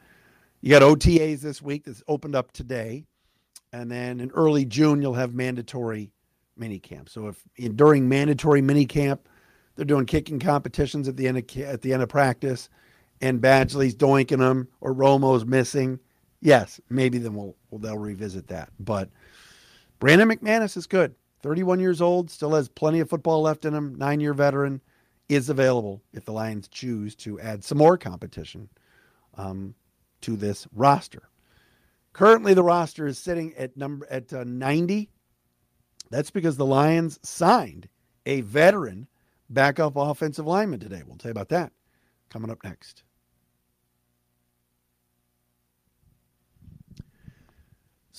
you 0.60 0.70
got 0.70 0.82
OTAs 0.82 1.40
this 1.40 1.60
week 1.60 1.84
that's 1.84 2.02
opened 2.08 2.34
up 2.34 2.52
today. 2.52 3.04
And 3.72 3.90
then 3.90 4.20
in 4.20 4.30
early 4.30 4.64
June, 4.64 5.02
you'll 5.02 5.14
have 5.14 5.34
mandatory 5.34 6.10
mini 6.56 6.78
camp. 6.78 7.08
So 7.08 7.28
if 7.28 7.76
during 7.76 8.08
mandatory 8.08 8.62
mini 8.62 8.86
camp, 8.86 9.28
they're 9.74 9.84
doing 9.84 10.06
kicking 10.06 10.38
competitions 10.38 11.08
at 11.08 11.16
the 11.16 11.26
end 11.26 11.38
of 11.38 11.62
at 11.62 11.80
the 11.80 11.94
end 11.94 12.02
of 12.02 12.10
practice, 12.10 12.68
and 13.22 13.40
Badgley's 13.40 13.94
doinking 13.94 14.38
them 14.38 14.68
or 14.82 14.92
Romo's 14.92 15.46
missing, 15.46 15.98
yes, 16.42 16.78
maybe 16.90 17.16
then 17.16 17.34
we'll, 17.34 17.56
we'll 17.70 17.80
they'll 17.80 17.98
revisit 17.98 18.48
that. 18.48 18.68
But 18.78 19.08
Brandon 19.98 20.28
McManus 20.28 20.76
is 20.76 20.86
good. 20.86 21.14
31 21.42 21.80
years 21.80 22.00
old, 22.00 22.30
still 22.30 22.54
has 22.54 22.68
plenty 22.68 23.00
of 23.00 23.10
football 23.10 23.42
left 23.42 23.64
in 23.64 23.74
him. 23.74 23.94
Nine 23.96 24.20
year 24.20 24.34
veteran 24.34 24.80
is 25.28 25.48
available 25.48 26.02
if 26.12 26.24
the 26.24 26.32
Lions 26.32 26.68
choose 26.68 27.14
to 27.16 27.40
add 27.40 27.64
some 27.64 27.78
more 27.78 27.96
competition 27.96 28.68
um, 29.34 29.74
to 30.20 30.36
this 30.36 30.66
roster. 30.72 31.28
Currently, 32.12 32.54
the 32.54 32.62
roster 32.62 33.06
is 33.06 33.18
sitting 33.18 33.54
at 33.56 33.76
number 33.76 34.06
at 34.10 34.32
uh, 34.32 34.44
90. 34.44 35.08
That's 36.10 36.30
because 36.30 36.56
the 36.56 36.66
Lions 36.66 37.18
signed 37.22 37.88
a 38.26 38.42
veteran 38.42 39.08
backup 39.48 39.94
offensive 39.96 40.46
lineman 40.46 40.80
today. 40.80 41.02
We'll 41.06 41.16
tell 41.16 41.30
you 41.30 41.32
about 41.32 41.48
that 41.48 41.72
coming 42.28 42.50
up 42.50 42.62
next. 42.64 43.02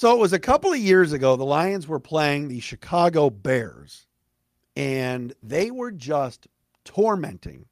So 0.03 0.11
it 0.11 0.19
was 0.19 0.33
a 0.33 0.37
couple 0.37 0.73
of 0.73 0.79
years 0.79 1.13
ago, 1.13 1.37
the 1.37 1.45
Lions 1.45 1.87
were 1.87 1.97
playing 1.97 2.49
the 2.49 2.59
Chicago 2.59 3.29
Bears, 3.29 4.05
and 4.75 5.33
they 5.41 5.71
were 5.71 5.91
just 5.91 6.45
tormenting 6.83 7.67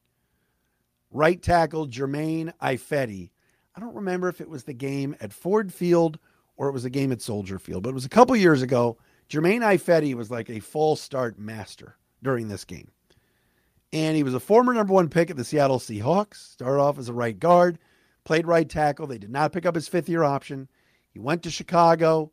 right 1.12 1.42
tackle 1.42 1.88
Germain 1.88 2.54
Ifedi. 2.62 3.32
I 3.76 3.82
don't 3.82 3.96
remember 3.96 4.30
if 4.30 4.40
it 4.40 4.48
was 4.48 4.64
the 4.64 4.72
game 4.72 5.14
at 5.20 5.34
Ford 5.34 5.74
Field 5.74 6.20
or 6.56 6.70
it 6.70 6.72
was 6.72 6.86
a 6.86 6.90
game 6.90 7.12
at 7.12 7.22
Soldier 7.22 7.60
Field, 7.60 7.84
but 7.84 7.90
it 7.90 7.96
was 7.96 8.06
a 8.06 8.10
couple 8.10 8.34
years 8.38 8.62
ago. 8.62 8.98
Germain 9.28 9.60
Ifedi 9.60 10.14
was 10.14 10.32
like 10.32 10.50
a 10.50 10.62
false 10.62 11.02
start 11.02 11.38
master 11.38 11.98
during 12.24 12.48
this 12.48 12.64
game. 12.64 12.92
And 13.92 14.16
he 14.16 14.24
was 14.24 14.36
a 14.36 14.40
former 14.40 14.74
number 14.74 14.94
one 14.94 15.10
pick 15.10 15.30
at 15.30 15.36
the 15.36 15.44
Seattle 15.44 15.80
Seahawks. 15.80 16.36
Started 16.54 16.82
off 16.82 16.98
as 16.98 17.10
a 17.10 17.14
right 17.14 17.38
guard, 17.38 17.78
played 18.24 18.48
right 18.48 18.70
tackle. 18.70 19.06
They 19.06 19.18
did 19.18 19.32
not 19.32 19.52
pick 19.52 19.66
up 19.66 19.76
his 19.76 19.90
fifth 19.90 20.08
year 20.08 20.24
option. 20.24 20.70
He 21.12 21.20
went 21.20 21.44
to 21.44 21.52
Chicago, 21.52 22.32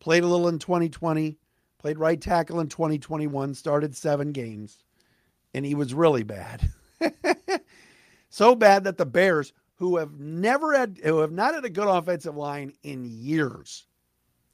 played 0.00 0.22
a 0.22 0.26
little 0.26 0.48
in 0.48 0.58
2020, 0.58 1.36
played 1.78 1.98
right 1.98 2.20
tackle 2.20 2.60
in 2.60 2.68
2021, 2.68 3.54
started 3.54 3.96
seven 3.96 4.32
games, 4.32 4.78
and 5.54 5.64
he 5.64 5.74
was 5.74 5.94
really 5.94 6.22
bad. 6.22 6.68
so 8.28 8.54
bad 8.54 8.84
that 8.84 8.98
the 8.98 9.06
Bears, 9.06 9.52
who 9.76 9.96
have 9.96 10.18
never 10.18 10.74
had, 10.74 11.00
who 11.02 11.18
have 11.18 11.32
not 11.32 11.54
had 11.54 11.64
a 11.64 11.70
good 11.70 11.88
offensive 11.88 12.36
line 12.36 12.72
in 12.82 13.04
years, 13.04 13.86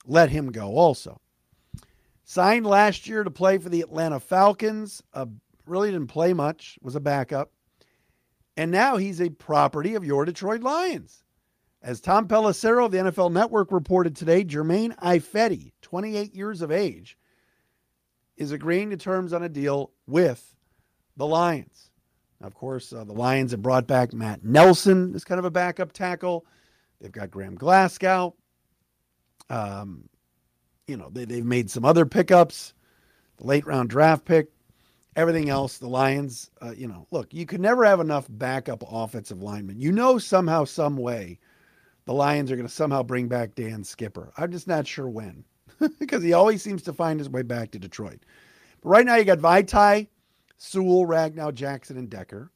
let 0.07 0.31
him 0.31 0.51
go 0.51 0.77
also. 0.77 1.21
Signed 2.25 2.67
last 2.67 3.07
year 3.07 3.23
to 3.23 3.31
play 3.31 3.59
for 3.59 3.69
the 3.69 3.83
Atlanta 3.83 4.19
Falcons. 4.19 5.03
Uh, 5.13 5.27
really 5.67 5.91
didn't 5.91 6.09
play 6.09 6.33
much, 6.33 6.79
was 6.81 6.97
a 6.97 7.01
backup. 7.01 7.53
And 8.57 8.71
now 8.71 8.97
he's 8.97 9.21
a 9.21 9.31
property 9.31 9.95
of 9.95 10.05
your 10.05 10.25
Detroit 10.25 10.63
Lions. 10.63 11.24
As 11.85 12.01
Tom 12.01 12.27
Pelissero 12.27 12.87
of 12.87 12.93
the 12.93 12.99
NFL 12.99 13.31
Network 13.31 13.71
reported 13.71 14.17
today, 14.17 14.43
Germain 14.43 14.93
Ifedi, 15.03 15.73
28 15.83 16.35
years 16.35 16.63
of 16.63 16.73
age, 16.73 17.19
is 18.39 18.53
agreeing 18.53 18.89
to 18.89 18.97
terms 18.97 19.35
on 19.35 19.43
a 19.43 19.51
deal 19.51 19.93
with 20.07 20.57
the 21.19 21.27
Lions. 21.27 21.91
Now, 22.41 22.47
of 22.47 22.55
course, 22.55 22.91
uh, 22.91 23.05
the 23.05 23.13
Lions 23.13 23.51
have 23.51 23.61
brought 23.61 23.87
back 23.87 24.15
Matt 24.15 24.43
Nelson 24.43 25.15
as 25.15 25.25
kind 25.25 25.39
of 25.39 25.45
a 25.45 25.51
backup 25.51 25.93
tackle. 25.93 26.47
They've 27.03 27.13
got 27.13 27.31
Graham 27.31 27.55
Glasgow. 27.55 28.35
Um, 29.51 30.09
you 30.87 30.97
know, 30.97 31.11
they, 31.13 31.27
they've 31.27 31.45
made 31.45 31.71
some 31.71 31.85
other 31.85 32.07
pickups, 32.07 32.73
the 33.37 33.47
late 33.47 33.67
round 33.67 33.91
draft 33.91 34.25
pick, 34.25 34.49
everything 35.17 35.51
else. 35.51 35.77
The 35.77 35.89
Lions, 35.89 36.51
uh, 36.63 36.73
you 36.75 36.89
know, 36.89 37.07
look, 37.11 37.35
you 37.35 37.45
could 37.45 37.61
never 37.61 37.85
have 37.85 38.01
enough 38.01 38.25
backup 38.31 38.83
offensive 38.91 39.43
linemen. 39.43 39.79
You 39.79 39.93
know, 39.93 40.17
somehow, 40.17 40.65
some 40.65 40.97
way, 40.97 41.39
the 42.07 42.13
Lions 42.13 42.51
are 42.51 42.57
going 42.57 42.69
to 42.69 42.73
somehow 42.73 43.03
bring 43.03 43.29
back 43.29 43.55
Dan 43.55 43.85
Skipper. 43.85 44.33
I'm 44.37 44.53
just 44.53 44.69
not 44.69 44.87
sure 44.87 45.09
when 45.09 45.45
because 45.99 46.23
he 46.23 46.33
always 46.33 46.63
seems 46.63 46.83
to 46.83 46.93
find 46.93 47.19
his 47.19 47.31
way 47.31 47.43
back 47.43 47.71
to 47.73 47.79
Detroit. 47.79 48.21
But 48.83 48.89
right 48.89 49.07
now 49.07 49.17
you 49.17 49.25
got 49.25 49.39
Vaitai, 49.39 50.09
Sewell, 50.59 51.07
Ragnow, 51.07 51.53
Jackson, 51.55 51.97
and 51.97 52.11
Decker. 52.11 52.51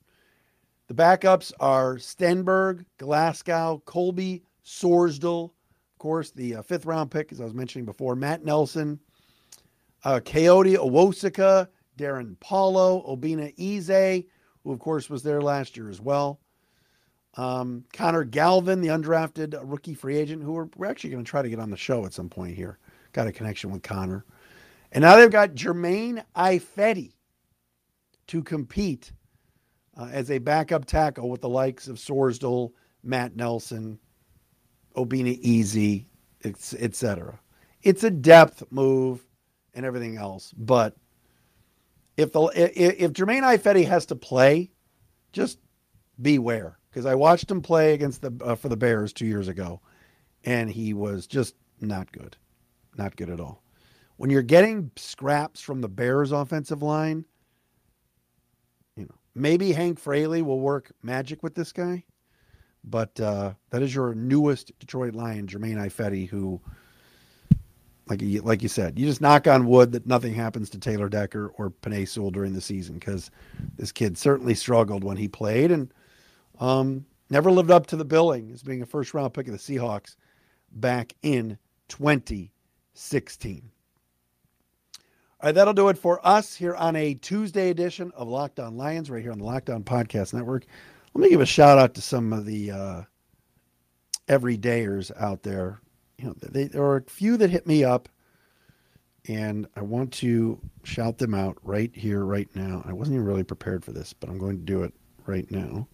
The 0.88 0.94
backups 0.94 1.52
are 1.60 1.96
Stenberg, 1.96 2.84
Glasgow, 2.96 3.82
Colby, 3.84 4.42
Sorsdal, 4.64 5.50
of 5.98 5.98
course, 6.00 6.30
the 6.30 6.54
uh, 6.54 6.62
fifth 6.62 6.86
round 6.86 7.10
pick, 7.10 7.32
as 7.32 7.40
I 7.40 7.44
was 7.44 7.54
mentioning 7.54 7.84
before, 7.84 8.14
Matt 8.14 8.44
Nelson, 8.44 9.00
uh, 10.04 10.20
Kayode 10.22 10.76
Awosika, 10.76 11.66
Darrin 11.96 12.36
Paulo, 12.38 13.04
Obinna 13.08 13.52
Eze, 13.58 14.24
who 14.62 14.72
of 14.72 14.78
course 14.78 15.10
was 15.10 15.24
there 15.24 15.42
last 15.42 15.76
year 15.76 15.90
as 15.90 16.00
well. 16.00 16.38
Um, 17.38 17.84
Connor 17.92 18.24
Galvin, 18.24 18.80
the 18.80 18.88
undrafted 18.88 19.56
rookie 19.62 19.94
free 19.94 20.16
agent, 20.16 20.42
who 20.42 20.52
we're, 20.52 20.68
we're 20.76 20.86
actually 20.86 21.10
going 21.10 21.24
to 21.24 21.30
try 21.30 21.40
to 21.40 21.48
get 21.48 21.60
on 21.60 21.70
the 21.70 21.76
show 21.76 22.04
at 22.04 22.12
some 22.12 22.28
point 22.28 22.56
here. 22.56 22.78
Got 23.12 23.28
a 23.28 23.32
connection 23.32 23.70
with 23.70 23.84
Connor. 23.84 24.24
And 24.90 25.02
now 25.02 25.16
they've 25.16 25.30
got 25.30 25.54
Germain 25.54 26.24
Ifedi 26.34 27.12
to 28.26 28.42
compete 28.42 29.12
uh, 29.96 30.08
as 30.10 30.32
a 30.32 30.38
backup 30.38 30.84
tackle 30.84 31.30
with 31.30 31.40
the 31.40 31.48
likes 31.48 31.86
of 31.86 31.96
Sorsdal, 31.96 32.72
Matt 33.04 33.36
Nelson, 33.36 34.00
Obinna 34.96 35.38
Eze, 35.40 36.06
etc. 36.44 37.38
It's 37.84 38.02
a 38.02 38.10
depth 38.10 38.64
move 38.70 39.24
and 39.74 39.86
everything 39.86 40.16
else. 40.16 40.52
But 40.56 40.96
if 42.16 42.32
the 42.32 42.42
if, 42.56 42.94
if 42.98 43.12
Germain 43.12 43.44
Ifedi 43.44 43.86
has 43.86 44.06
to 44.06 44.16
play, 44.16 44.72
just 45.32 45.60
beware 46.20 46.78
because 46.98 47.06
I 47.06 47.14
watched 47.14 47.48
him 47.48 47.62
play 47.62 47.94
against 47.94 48.22
the 48.22 48.32
uh, 48.42 48.56
for 48.56 48.68
the 48.68 48.76
Bears 48.76 49.12
two 49.12 49.24
years 49.24 49.46
ago, 49.46 49.80
and 50.42 50.68
he 50.68 50.94
was 50.94 51.28
just 51.28 51.54
not 51.80 52.10
good, 52.10 52.36
not 52.96 53.14
good 53.14 53.30
at 53.30 53.38
all. 53.38 53.62
When 54.16 54.30
you're 54.30 54.42
getting 54.42 54.90
scraps 54.96 55.60
from 55.60 55.80
the 55.80 55.88
Bears 55.88 56.32
offensive 56.32 56.82
line, 56.82 57.24
you 58.96 59.04
know 59.04 59.14
maybe 59.36 59.70
Hank 59.70 60.00
Fraley 60.00 60.42
will 60.42 60.58
work 60.58 60.90
magic 61.04 61.44
with 61.44 61.54
this 61.54 61.70
guy, 61.70 62.02
but 62.82 63.20
uh, 63.20 63.52
that 63.70 63.80
is 63.80 63.94
your 63.94 64.12
newest 64.16 64.76
Detroit 64.80 65.14
Lion, 65.14 65.46
Germain 65.46 65.76
Ifedi, 65.76 66.28
who. 66.28 66.60
Like 68.08 68.22
you, 68.22 68.40
like 68.40 68.62
you 68.62 68.70
said, 68.70 68.98
you 68.98 69.04
just 69.04 69.20
knock 69.20 69.46
on 69.46 69.66
wood 69.66 69.92
that 69.92 70.06
nothing 70.06 70.32
happens 70.32 70.70
to 70.70 70.78
Taylor 70.78 71.10
Decker 71.10 71.52
or 71.58 71.68
Penei 71.68 72.08
Sewell 72.08 72.30
during 72.30 72.54
the 72.54 72.60
season 72.62 72.94
because 72.94 73.30
this 73.76 73.92
kid 73.92 74.16
certainly 74.16 74.54
struggled 74.54 75.04
when 75.04 75.18
he 75.18 75.28
played, 75.28 75.70
and 75.70 75.92
um, 76.58 77.04
never 77.30 77.50
lived 77.50 77.70
up 77.70 77.86
to 77.88 77.96
the 77.96 78.04
billing 78.04 78.50
as 78.52 78.62
being 78.62 78.82
a 78.82 78.86
first 78.86 79.14
round 79.14 79.34
pick 79.34 79.46
of 79.46 79.52
the 79.52 79.58
Seahawks 79.58 80.16
back 80.72 81.14
in 81.22 81.58
2016. 81.88 83.70
All 85.40 85.48
right, 85.48 85.54
that'll 85.54 85.72
do 85.72 85.88
it 85.88 85.96
for 85.96 86.20
us 86.26 86.56
here 86.56 86.74
on 86.74 86.96
a 86.96 87.14
Tuesday 87.14 87.70
edition 87.70 88.10
of 88.16 88.26
Locked 88.26 88.58
On 88.58 88.76
Lions, 88.76 89.08
right 89.08 89.22
here 89.22 89.30
on 89.30 89.38
the 89.38 89.44
Locked 89.44 89.70
On 89.70 89.84
Podcast 89.84 90.34
Network. 90.34 90.66
Let 91.14 91.22
me 91.22 91.30
give 91.30 91.40
a 91.40 91.46
shout 91.46 91.78
out 91.78 91.94
to 91.94 92.02
some 92.02 92.32
of 92.32 92.44
the 92.44 92.72
uh, 92.72 93.02
everydayers 94.26 95.12
out 95.20 95.44
there. 95.44 95.80
You 96.18 96.26
know, 96.26 96.34
they, 96.42 96.64
there 96.64 96.82
are 96.82 96.96
a 96.96 97.02
few 97.02 97.36
that 97.36 97.50
hit 97.50 97.68
me 97.68 97.84
up, 97.84 98.08
and 99.28 99.68
I 99.76 99.82
want 99.82 100.12
to 100.14 100.58
shout 100.82 101.18
them 101.18 101.34
out 101.34 101.56
right 101.62 101.94
here, 101.94 102.24
right 102.24 102.48
now. 102.56 102.82
I 102.84 102.92
wasn't 102.92 103.14
even 103.14 103.26
really 103.26 103.44
prepared 103.44 103.84
for 103.84 103.92
this, 103.92 104.12
but 104.12 104.28
I'm 104.28 104.38
going 104.38 104.58
to 104.58 104.64
do 104.64 104.82
it 104.82 104.92
right 105.24 105.48
now. 105.52 105.86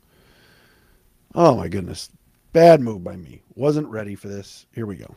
Oh 1.34 1.56
my 1.56 1.68
goodness. 1.68 2.10
Bad 2.52 2.80
move 2.80 3.02
by 3.02 3.16
me. 3.16 3.42
Wasn't 3.56 3.88
ready 3.88 4.14
for 4.14 4.28
this. 4.28 4.66
Here 4.72 4.86
we 4.86 4.96
go. 4.96 5.16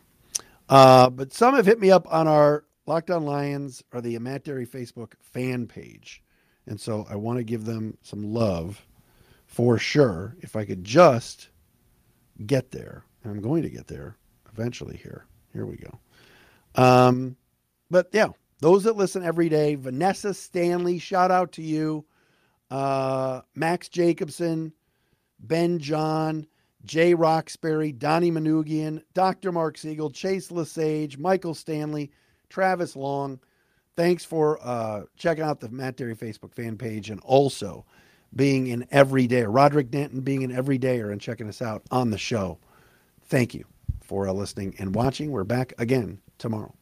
Uh, 0.68 1.10
but 1.10 1.32
some 1.32 1.56
have 1.56 1.66
hit 1.66 1.80
me 1.80 1.92
up 1.92 2.12
on 2.12 2.28
our 2.28 2.66
Locked 2.88 3.12
On 3.12 3.24
Lions 3.24 3.84
or 3.94 4.02
the 4.02 4.18
Matt 4.18 4.44
Dery 4.44 4.68
Facebook 4.68 5.14
fan 5.22 5.68
page. 5.68 6.24
And 6.66 6.80
so 6.80 7.06
I 7.10 7.16
want 7.16 7.38
to 7.38 7.44
give 7.44 7.66
them 7.66 7.98
some 8.02 8.34
love 8.34 8.86
for 9.46 9.78
sure. 9.78 10.36
If 10.40 10.56
I 10.56 10.66
could 10.66 10.84
just 10.84 11.50
get 12.46 12.72
there, 12.72 13.04
and 13.24 13.32
I'm 13.32 13.42
going 13.42 13.64
to 13.64 13.70
get 13.70 13.88
there 13.88 14.18
eventually 14.52 14.98
here. 14.98 15.26
Here 15.54 15.66
we 15.66 15.78
go. 15.78 16.00
Um, 16.76 17.38
but 17.90 18.10
yeah, 18.12 18.30
those 18.60 18.84
that 18.84 18.98
listen 18.98 19.24
every 19.24 19.50
day, 19.50 19.76
Vanessa 19.76 20.34
Stanley, 20.34 21.00
shout 21.00 21.32
out 21.32 21.52
to 21.54 21.62
you. 21.62 22.06
Uh, 22.70 23.42
Max 23.56 23.88
Jacobson, 23.88 24.74
Ben 25.40 25.80
John, 25.80 26.48
Jay 26.86 27.14
Roxbury, 27.14 27.92
Donnie 27.92 28.32
Manugian, 28.32 29.02
Dr. 29.14 29.52
Mark 29.52 29.78
Siegel, 29.78 30.10
Chase 30.10 30.52
Lesage, 30.52 31.18
Michael 31.18 31.54
Stanley, 31.54 32.12
Travis 32.50 32.96
Long. 32.96 33.40
Thanks 33.96 34.24
for 34.24 34.60
uh, 34.62 35.04
checking 35.18 35.44
out 35.44 35.60
the 35.60 35.70
Matt 35.70 35.98
Dery 35.98 36.18
Facebook 36.18 36.54
fan 36.54 36.78
page 36.78 37.10
and 37.10 37.20
also 37.22 37.86
being 38.36 38.72
an 38.72 38.86
everyday, 38.92 39.44
Roderick 39.44 39.90
Denton 39.90 40.22
being 40.22 40.44
an 40.44 40.52
everydayer 40.52 41.12
and 41.12 41.20
checking 41.20 41.48
us 41.48 41.62
out 41.62 41.84
on 41.92 42.12
the 42.12 42.18
show. 42.18 42.60
Thank 43.24 43.54
you 43.54 43.66
for 44.02 44.28
uh, 44.28 44.34
listening 44.34 44.76
and 44.80 44.94
watching. 44.94 45.32
We're 45.32 45.44
back 45.44 45.74
again 45.78 46.20
tomorrow. 46.38 46.74